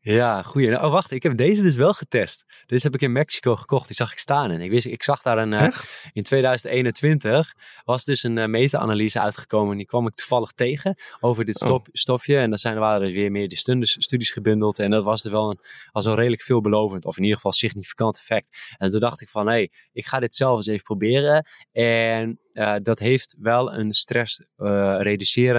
[0.00, 0.80] Ja, goeie.
[0.82, 2.44] Oh, wacht, ik heb deze dus wel getest.
[2.66, 3.86] Deze heb ik in Mexico gekocht.
[3.86, 4.50] Die zag ik staan.
[4.50, 5.52] En ik, wist, ik zag daar een.
[5.52, 5.68] eh,
[6.12, 9.70] in 2021 was dus een eh, meta-analyse uitgekomen.
[9.72, 11.84] En die kwam ik toevallig tegen over dit Oh.
[11.92, 12.36] stofje.
[12.38, 14.78] En dan zijn, waren er weer meer die studies, studies gebundeld.
[14.78, 15.58] En dat was er wel een,
[15.92, 17.04] was wel redelijk veelbelovend.
[17.04, 18.58] Of in ieder geval significant effect.
[18.76, 21.46] En toen dacht ik van, hé, hey, ik ga dit zelf eens even proberen.
[21.72, 25.18] En eh, dat heeft wel een stress eh,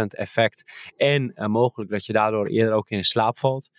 [0.09, 0.63] effect.
[0.97, 3.69] En eh, mogelijk dat je daardoor eerder ook in slaap valt.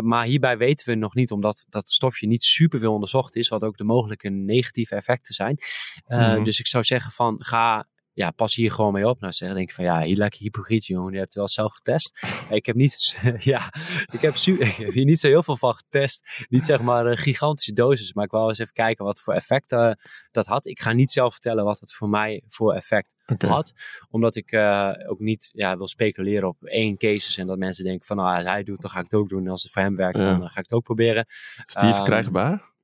[0.00, 3.62] Maar hierbij weten we nog niet, omdat dat stofje niet super veel onderzocht is, wat
[3.62, 5.58] ook de mogelijke negatieve effecten zijn.
[6.06, 6.42] Mhm.
[6.42, 7.88] Dus ik zou zeggen van ga,
[8.18, 9.20] ja, pas hier gewoon mee op.
[9.20, 11.12] Nou, zeg denk ik van ja, hier lekker hypocriet, jongen.
[11.12, 12.20] Je hebt het wel zelf getest.
[12.50, 13.72] ik heb niet, ja,
[14.12, 16.46] ik heb, su- ik heb hier niet zo heel veel van getest.
[16.48, 19.72] Niet zeg maar een gigantische dosis, maar ik wil eens even kijken wat voor effect
[19.72, 19.90] uh,
[20.30, 20.66] dat had.
[20.66, 23.72] Ik ga niet zelf vertellen wat het voor mij voor effect had.
[24.10, 28.06] Omdat ik uh, ook niet ja, wil speculeren op één casus en dat mensen denken
[28.06, 29.44] van nou, als hij doet, dan ga ik het ook doen.
[29.44, 30.22] En als het voor hem werkt, Ja.
[30.22, 31.24] dan uh, ga ik het ook proberen.
[31.66, 32.76] Is die Ehm, verkrijgbaar?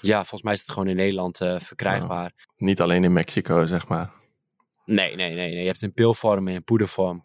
[0.00, 2.32] Ja, volgens mij is het gewoon in Nederland verkrijgbaar.
[2.56, 4.18] Niet alleen in Mexico, zeg maar.
[4.90, 5.60] Nee, nee, nee, nee.
[5.60, 7.24] Je hebt een pilvorm en een poedervorm.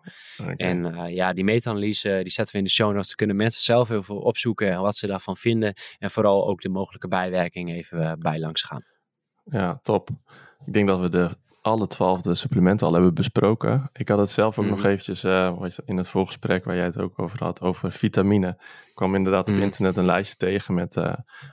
[0.56, 3.08] En uh, ja, die meta-analyse die zetten we in de show notes.
[3.08, 5.74] Dan kunnen mensen zelf heel veel opzoeken en wat ze daarvan vinden.
[6.00, 8.84] En vooral ook de mogelijke bijwerkingen even uh, bij langs gaan.
[9.44, 10.10] Ja, top.
[10.66, 11.30] Ik denk dat we de
[11.62, 13.90] alle twaalf de supplementen al hebben besproken.
[13.94, 14.74] Ik had het zelf ook Mhm.
[14.76, 18.48] nog eventjes uh, in het voorgesprek waar jij het ook over had, over vitamine.
[18.88, 19.58] Ik kwam inderdaad Mhm.
[19.58, 21.02] op internet een lijstje tegen met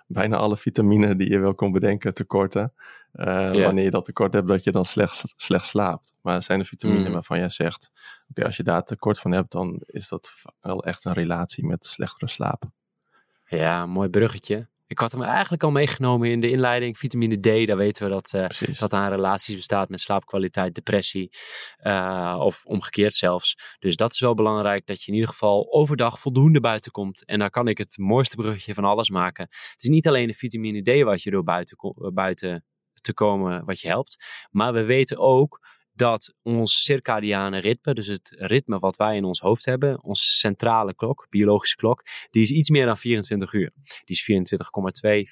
[0.06, 2.72] bijna alle vitamine die je wel kon bedenken tekorten.
[3.14, 3.64] Uh, Ja.
[3.64, 6.12] Wanneer je dat tekort hebt, dat je dan slecht, slecht slaapt.
[6.20, 7.12] Maar zijn er vitamine Mhm.
[7.12, 7.90] waarvan jij zegt,
[8.30, 11.86] oké, als je daar tekort van hebt, dan is dat wel echt een relatie met
[11.86, 12.62] slechtere slaap.
[13.46, 14.70] Ja, mooi bruggetje.
[14.86, 16.98] Ik had hem eigenlijk al meegenomen in de inleiding.
[16.98, 18.78] Vitamine D, daar weten we dat, uh, Precies.
[18.78, 21.30] dat aan relaties bestaat met slaapkwaliteit, depressie
[21.82, 23.76] uh, of omgekeerd zelfs.
[23.78, 27.24] Dus dat is wel belangrijk dat je in ieder geval overdag voldoende buiten komt.
[27.24, 29.46] En daar kan ik het mooiste bruggetje van alles maken.
[29.50, 31.76] Het is niet alleen de vitamine D wat je door buiten,
[32.14, 32.64] buiten
[33.02, 34.24] te komen wat je helpt.
[34.50, 35.60] Maar we weten ook
[35.94, 40.94] dat ons circadiane ritme, dus het ritme wat wij in ons hoofd hebben, onze centrale
[40.94, 43.72] klok, biologische klok, die is iets meer dan 24 uur.
[44.04, 45.24] Die is 24,2,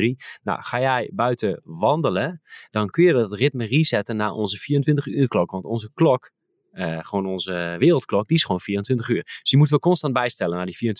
[0.00, 0.16] 24,3.
[0.42, 5.28] Nou, ga jij buiten wandelen, dan kun je dat ritme resetten naar onze 24 uur
[5.28, 5.50] klok.
[5.50, 6.30] Want onze klok,
[6.74, 9.22] uh, gewoon onze wereldklok, die is gewoon 24 uur.
[9.22, 10.96] Dus die moeten we constant bijstellen naar die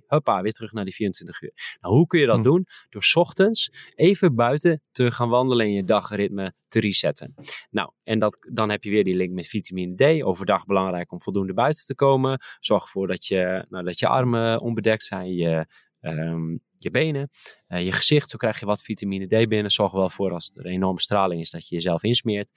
[0.00, 0.04] 24,2.
[0.06, 1.52] Hoppa, weer terug naar die 24 uur.
[1.80, 2.42] Nou, hoe kun je dat Hm.
[2.42, 2.66] doen?
[2.88, 7.34] Door 's ochtends even buiten te gaan wandelen en je dagritme te resetten.
[7.70, 10.22] Nou, en dat, dan heb je weer die link met vitamine D.
[10.22, 12.40] Overdag belangrijk om voldoende buiten te komen.
[12.58, 15.66] Zorg ervoor dat je, nou, dat je armen onbedekt zijn, je,
[16.00, 17.30] um, je benen,
[17.68, 18.30] uh, je gezicht.
[18.30, 19.70] Zo krijg je wat vitamine D binnen.
[19.70, 22.50] Zorg er wel voor als er enorme straling is dat je jezelf insmeert.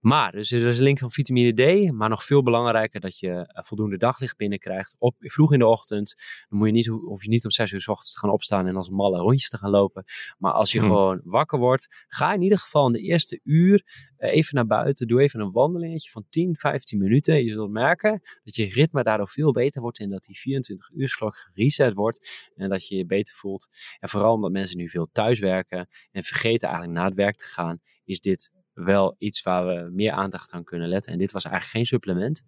[0.00, 3.28] Maar, dus er is een link van vitamine D, maar nog veel belangrijker dat je
[3.28, 4.96] uh, voldoende daglicht binnenkrijgt.
[4.98, 6.14] Op, vroeg in de ochtend,
[6.48, 8.66] dan moet je niet, hoef je niet om 6 uur s ochtends te gaan opstaan
[8.66, 10.04] en als malle rondjes te gaan lopen.
[10.38, 10.88] Maar als je Hmm.
[10.88, 13.84] gewoon wakker wordt, ga in ieder geval in de eerste uur
[14.18, 15.06] uh, even naar buiten.
[15.06, 17.44] Doe even een wandelingetje van 10, 15 minuten.
[17.44, 21.14] Je zult merken dat je ritme daardoor veel beter wordt en dat die 24 uur
[21.16, 23.68] klok gereset wordt en dat je je beter voelt.
[23.98, 27.80] En vooral omdat mensen nu veel thuiswerken en vergeten eigenlijk naar het werk te gaan,
[28.04, 28.50] is dit
[28.84, 31.12] wel iets waar we meer aandacht aan kunnen letten.
[31.12, 32.42] En dit was eigenlijk geen supplement,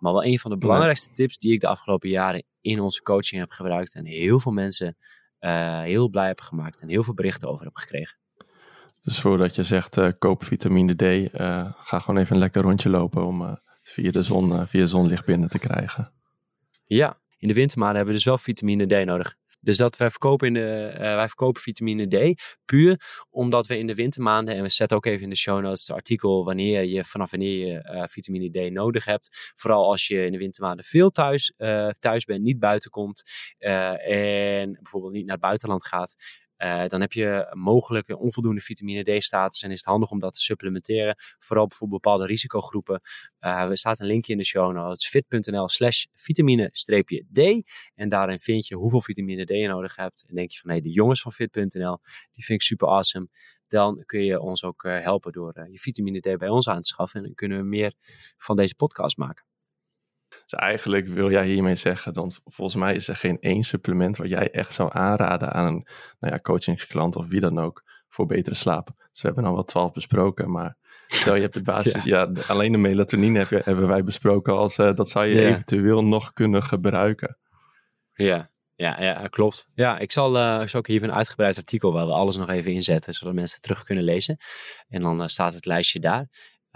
[0.00, 3.40] maar wel een van de belangrijkste tips die ik de afgelopen jaren in onze coaching
[3.40, 3.94] heb gebruikt.
[3.94, 4.96] En heel veel mensen
[5.40, 8.16] uh, heel blij heb gemaakt en heel veel berichten over heb gekregen.
[9.00, 11.28] Dus voordat je zegt uh, koop vitamine D, uh,
[11.76, 15.48] ga gewoon even een lekker rondje lopen om uh, via, de zon, via zonlicht binnen
[15.48, 16.12] te krijgen.
[16.84, 19.36] Ja, in de wintermaanden hebben we dus wel vitamine D nodig.
[19.64, 23.86] Dus dat wij verkopen, in de, uh, wij verkopen vitamine D puur omdat we in
[23.86, 27.04] de wintermaanden, en we zetten ook even in de show notes het artikel wanneer je,
[27.04, 29.52] vanaf wanneer je uh, vitamine D nodig hebt.
[29.54, 33.22] Vooral als je in de wintermaanden veel thuis, uh, thuis bent, niet buiten komt
[33.58, 36.14] en bijvoorbeeld niet naar het buitenland gaat.
[36.58, 40.34] Uh, dan heb je mogelijk een onvoldoende vitamine D-status en is het handig om dat
[40.34, 41.16] te supplementeren.
[41.38, 43.00] Vooral bijvoorbeeld bepaalde risicogroepen.
[43.40, 47.62] Uh, er staat een linkje in de show notes, fit.nl slash vitamine-d.
[47.94, 50.24] En daarin vind je hoeveel vitamine D je nodig hebt.
[50.28, 51.98] En denk je van, hé, hey, de jongens van fit.nl,
[52.32, 53.28] die vind ik super awesome.
[53.68, 56.88] Dan kun je ons ook uh, helpen door je vitamine D bij ons aan te
[56.88, 57.20] schaffen.
[57.20, 57.94] En dan kunnen we meer
[58.36, 59.53] van deze podcast maken.
[60.46, 64.28] Dus eigenlijk wil jij hiermee zeggen, dan volgens mij is er geen één supplement wat
[64.28, 65.86] jij echt zou aanraden aan een
[66.18, 68.86] nou ja, coachingsklant of wie dan ook voor betere slaap.
[69.10, 70.76] Dus we hebben al wel twaalf besproken, maar
[71.06, 74.78] stel je hebt de basis, ja, ja alleen de melatonine heb, hebben wij besproken als
[74.78, 75.48] uh, dat zou je Ja.
[75.48, 77.38] eventueel nog kunnen gebruiken.
[78.14, 78.52] Ja.
[78.76, 79.68] Ja, ja, klopt.
[79.74, 82.48] Ja, ik zal, uh, ik zal ook hier een uitgebreid artikel waar we alles nog
[82.48, 84.36] even inzetten, zodat mensen terug kunnen lezen.
[84.88, 86.26] En dan uh, staat het lijstje daar.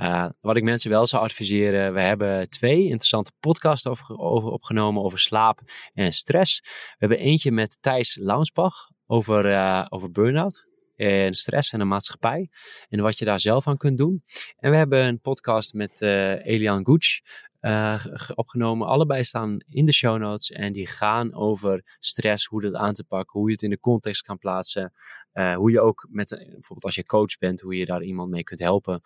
[0.01, 4.15] Uh, wat ik mensen wel zou adviseren, we hebben twee interessante podcasts over,
[4.53, 5.61] opgenomen over slaap
[5.95, 6.61] en stress.
[6.63, 12.51] We hebben eentje met Thijs Launsbach over, over burn-out en stress en de maatschappij.
[12.89, 14.23] En wat je daar zelf aan kunt doen.
[14.59, 17.21] En we hebben een podcast met uh, Elian Gooch
[17.61, 18.05] uh,
[18.35, 18.87] opgenomen.
[18.87, 23.05] Allebei staan in de show notes en die gaan over stress, hoe dat aan te
[23.05, 24.93] pakken, hoe je het in de context kan plaatsen.
[25.33, 28.43] Uh, hoe je ook met, bijvoorbeeld als je coach bent, hoe je daar iemand mee
[28.43, 29.01] kunt helpen.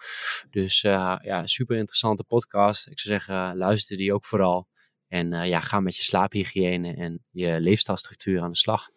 [0.51, 2.87] Dus ja, super interessante podcast.
[2.87, 4.69] Ik zou zeggen, luister die ook vooral.
[5.09, 8.89] En ja, ga met je slaaphygiëne en je leefstijlstructuur aan de slag.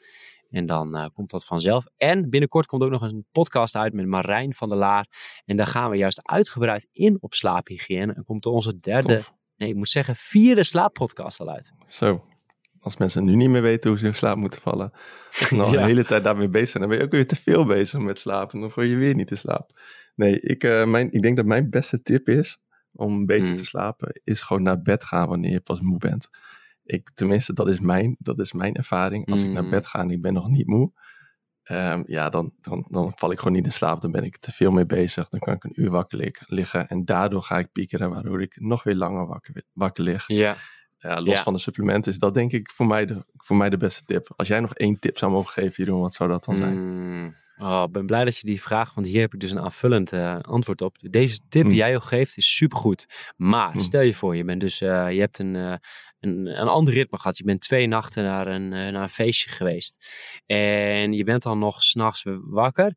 [0.49, 1.85] En dan komt dat vanzelf.
[1.97, 5.07] En binnenkort komt ook nog een podcast uit met Marijn van der Laar.
[5.45, 8.13] En daar gaan we juist uitgebreid in op slaaphygiëne.
[8.13, 9.23] En komt onze derde,
[9.57, 11.71] nee, ik moet zeggen, vierde slaappodcast al uit.
[11.87, 12.25] Zo.
[12.79, 14.91] Als mensen nu niet meer weten hoe ze in slaap moeten vallen.
[15.27, 15.77] Als ze nog ja.
[15.77, 18.19] de hele tijd daarmee bezig zijn, dan ben je ook weer te veel bezig met
[18.19, 18.59] slapen.
[18.59, 19.75] Dan word je weer niet te slapen.
[20.15, 22.57] Nee, ik, uh, mijn, ik denk dat mijn beste tip is
[22.91, 23.55] om beter hmm.
[23.55, 26.29] te slapen, is gewoon naar bed gaan wanneer je pas moe bent.
[26.83, 29.31] Ik, tenminste, dat is mijn, dat is mijn ervaring.
[29.31, 29.69] Als ik naar mm.
[29.69, 30.91] bed ga en ik ben nog niet moe,
[31.71, 34.01] um, ja, dan, dan, dan val ik gewoon niet in slaap.
[34.01, 35.29] Dan ben ik te veel mee bezig.
[35.29, 36.87] Dan kan ik een uur wakker liggen.
[36.87, 40.27] En daardoor ga ik piekeren, waardoor ik nog weer langer wakker, wakker lig.
[40.27, 40.55] Ja.
[40.97, 43.77] Ja, los van de supplementen is dat denk ik voor mij, de, voor mij de
[43.77, 44.33] beste tip.
[44.35, 46.73] Als jij nog één tip zou mogen geven, Jeroen, wat zou dat dan zijn?
[46.73, 47.35] Mm.
[47.57, 50.13] Oh, ik ben blij dat je die vraagt, want hier heb ik dus een aanvullend
[50.13, 50.97] uh, antwoord op.
[50.99, 51.77] Deze tip die mm.
[51.77, 53.33] jij ook geeft is supergoed.
[53.37, 53.79] Maar mm.
[53.79, 55.75] stel je voor, je bent dus, uh, je hebt een, uh,
[56.25, 57.37] een, een ander ritme gehad.
[57.37, 60.07] Je bent twee nachten naar een, naar een feestje geweest.
[60.45, 62.93] En je bent dan nog s'nachts wakker.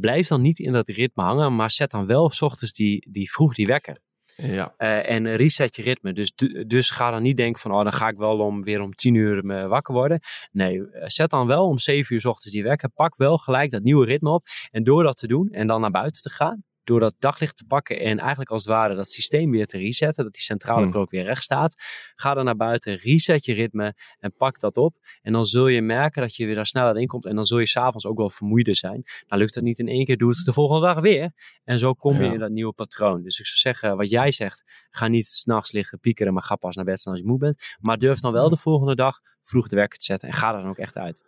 [0.00, 3.30] blijf dan niet in dat ritme hangen, maar zet dan wel s ochtends die, die
[3.30, 4.00] vroeg die wekker.
[4.36, 4.74] Ja.
[4.78, 6.12] Uh, en reset je ritme.
[6.12, 6.32] Dus,
[6.66, 9.14] dus ga dan niet denken van, oh, dan ga ik wel om, weer om tien
[9.14, 10.20] uur me wakker worden.
[10.52, 12.88] Nee, eh, zet dan wel om zeven uur s ochtends die wekker.
[12.88, 14.46] Pak wel gelijk dat nieuwe ritme op.
[14.70, 17.64] En door dat te doen en dan naar buiten te gaan, door dat daglicht te
[17.64, 20.90] pakken en eigenlijk als het ware dat systeem weer te resetten, dat die centrale hmm.
[20.90, 21.74] klok weer recht staat,
[22.14, 24.96] ga dan naar buiten, reset je ritme en pak dat op.
[25.22, 27.58] En dan zul je merken dat je weer daar sneller in komt en dan zul
[27.58, 29.02] je s'avonds ook wel vermoeider zijn.
[29.26, 31.32] Nou lukt dat niet in één keer, doe het de volgende dag weer.
[31.64, 33.22] En zo kom je in dat nieuwe patroon.
[33.22, 36.76] Dus ik zou zeggen, wat jij zegt, ga niet s'nachts liggen piekeren, maar ga pas
[36.76, 37.76] naar bed staan als je moe bent.
[37.80, 40.60] Maar durf dan wel de volgende dag vroeg de wekker te zetten en ga er
[40.60, 41.24] dan ook echt uit.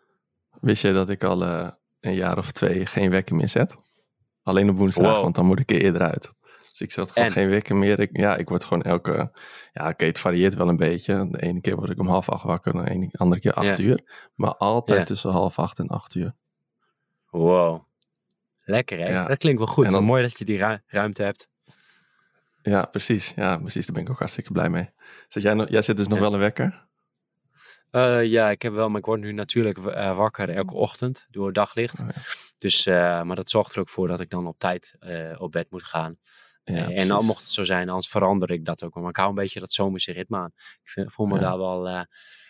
[0.61, 3.77] Wist je dat ik al uh, een jaar of twee geen wekker meer zet?
[4.43, 6.35] Alleen op woensdag, want dan moet ik er eerder uit.
[6.71, 8.01] Dus ik zat gewoon geen wekker meer.
[8.01, 9.33] Ik, ja, ik word gewoon elke...
[9.73, 11.29] Ja, oké, het varieert wel een beetje.
[11.31, 14.29] De ene keer word ik om half acht wakker, de andere keer acht uur.
[14.35, 16.35] Maar altijd tussen half acht en acht uur.
[17.31, 17.85] Wow.
[18.65, 19.27] Lekker hè?
[19.27, 19.91] Dat klinkt wel goed.
[19.91, 21.49] Dan, mooi dat je die ruimte hebt.
[22.63, 23.33] Ja, precies.
[23.37, 23.87] Ja, precies.
[23.87, 24.91] Daar ben ik ook hartstikke blij mee.
[25.29, 26.87] Zit jij, jij zit dus nog wel een wekker?
[27.91, 31.53] Uh, ja, ik heb wel, maar ik word nu natuurlijk uh, wakker elke ochtend door
[31.53, 32.01] daglicht.
[32.01, 32.09] Oh,
[32.63, 34.97] dus, uh, maar dat zorgt er ook voor dat ik dan op tijd
[35.39, 36.17] op bed moet gaan.
[36.65, 38.95] Ja, en dan mocht het zo zijn, anders verander ik dat ook.
[38.95, 40.53] Maar ik hou een beetje dat zomerse ritme aan.
[40.57, 42.07] Ik vind, voel me daar wel,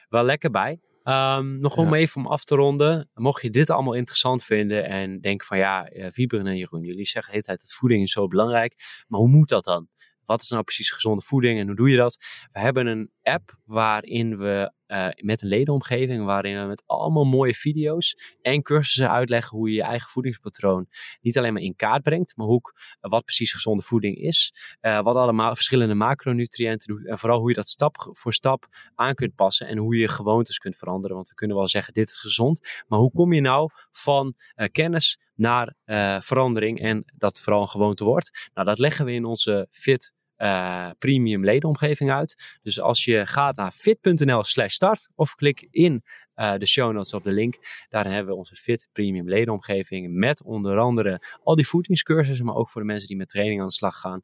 [0.09, 0.81] wel lekker bij.
[1.05, 3.11] Um, nog om even om af te ronden.
[3.15, 7.25] Mocht je dit allemaal interessant vinden en denken van ja, Wieberen en Jeroen, jullie zeggen
[7.25, 8.75] de hele tijd dat voeding is zo belangrijk.
[9.09, 9.89] Maar hoe moet dat dan?
[10.25, 12.25] Wat is nou precies gezonde voeding en hoe doe je dat?
[12.53, 17.55] We hebben een app waarin we uh, met een ledenomgeving, waarin we met allemaal mooie
[17.55, 20.87] video's en cursussen uitleggen hoe je je eigen voedingspatroon
[21.21, 25.17] niet alleen maar in kaart brengt, maar ook wat precies gezonde voeding is, uh, wat
[25.17, 29.67] allemaal verschillende macronutriënten doet en vooral hoe je dat stap voor stap aan kunt passen
[29.67, 31.17] en hoe je gewoontes kunt veranderen.
[31.17, 34.35] Want we kunnen wel zeggen dit is gezond, maar hoe kom je nou van
[34.73, 35.75] kennis naar
[36.23, 38.51] verandering en dat vooral een gewoonte wordt?
[38.55, 40.13] Nou, dat leggen we in onze Fit
[40.43, 42.59] uh, premium ledenomgeving uit.
[42.63, 46.03] Dus als je gaat naar fit.nl slash start of klik in
[46.37, 47.57] uh, de show notes op de link.
[47.89, 52.71] Daarin hebben we onze Fit Premium ledenomgeving met onder andere al die voedingscursussen, maar ook
[52.71, 54.23] voor de mensen die met training aan de slag gaan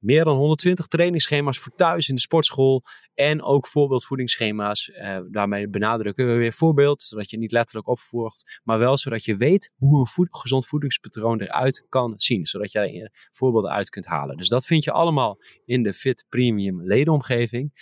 [0.00, 2.82] meer dan 120 trainingsschema's voor thuis in de sportschool.
[3.14, 4.88] En ook voorbeeldvoedingsschema's.
[4.88, 8.60] Uh, daarmee benadrukken we weer voorbeeld, zodat je niet letterlijk opvolgt.
[8.64, 12.46] Maar wel zodat je weet hoe een gezond voedingspatroon eruit kan zien.
[12.46, 14.36] Zodat je er voorbeelden uit kunt halen.
[14.36, 17.72] Dus dat vind je allemaal in de Fit Premium ledenomgeving.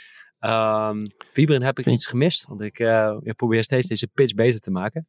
[0.41, 1.03] Um,
[1.62, 2.47] heb ik iets gemist?
[2.47, 5.09] Want ik, uh, ik probeer steeds deze pitch beter te maken.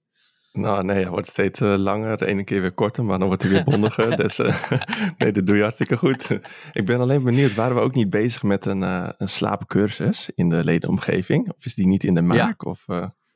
[0.51, 2.17] Nou nee, hij wordt steeds uh, langer.
[2.17, 4.17] De ene keer weer korter, maar dan wordt hij weer bondiger.
[4.23, 4.63] dus uh,
[5.17, 6.39] nee, dat doe je hartstikke goed.
[6.71, 10.49] ik ben alleen benieuwd, waren we ook niet bezig met een, uh, een slaapcursus in
[10.49, 11.53] de ledenomgeving?
[11.53, 12.63] Of is die niet in de maak?
[12.63, 12.69] Ja.
[12.69, 12.85] Of,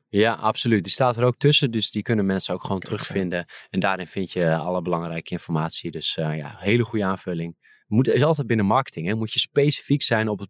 [0.10, 0.84] ja, absoluut.
[0.84, 3.46] Die staat er ook tussen, dus die kunnen mensen ook gewoon terugvinden.
[3.70, 5.92] En daarin vind je alle belangrijke informatie.
[5.92, 7.58] Dus ja, hele goede aanvulling.
[7.94, 10.50] Moet, is altijd binnen marketing, hè, moet je specifiek zijn op het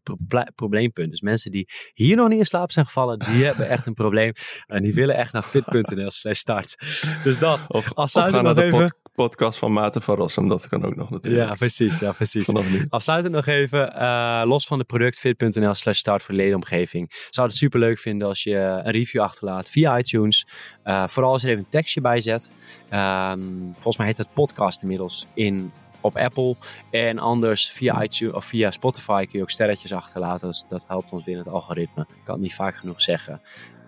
[0.56, 1.10] probleempunt.
[1.10, 4.32] Dus mensen die hier nog niet in slaap zijn gevallen, die hebben echt een probleem.
[4.68, 6.76] En die willen echt naar fit.nl start.
[7.24, 7.66] Dus dat.
[7.68, 8.96] Of, of gaan naar de even.
[9.14, 11.48] podcast van Maarten van Rossum, dat kan ook nog natuurlijk.
[11.48, 12.00] Ja, precies.
[12.00, 12.54] Ja, precies.
[12.90, 17.12] Afsluitend nog even, uh, los van de product fit.nl slash start voor de ledenomgeving.
[17.30, 20.48] Zou het super leuk vinden als je een review achterlaat via iTunes.
[20.84, 22.52] Uh, vooral als je er even een tekstje bij zet.
[22.92, 25.72] Um, volgens mij heet het podcast inmiddels in
[26.04, 26.56] op Apple.
[26.90, 30.48] En anders via iTunes of via Spotify kun je ook sterretjes achterlaten.
[30.48, 32.02] Dus dat helpt ons weer in het algoritme.
[32.02, 33.42] Ik kan het niet vaak genoeg zeggen.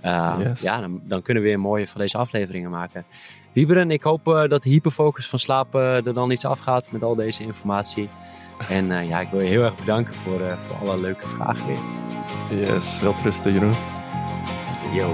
[0.04, 3.06] Uh, Ja, dan, dan, kunnen we weer mooie van deze afleveringen maken.
[3.54, 7.04] Wieberen, ik hoop uh, dat de hyperfocus van slapen uh, er dan iets afgaat met
[7.04, 8.10] al deze informatie.
[8.70, 11.80] En uh, ja, ik wil je heel erg bedanken voor, voor alle leuke vragen weer.
[12.60, 13.74] Yes, wel rusten Jeroen.
[14.94, 15.14] Yo.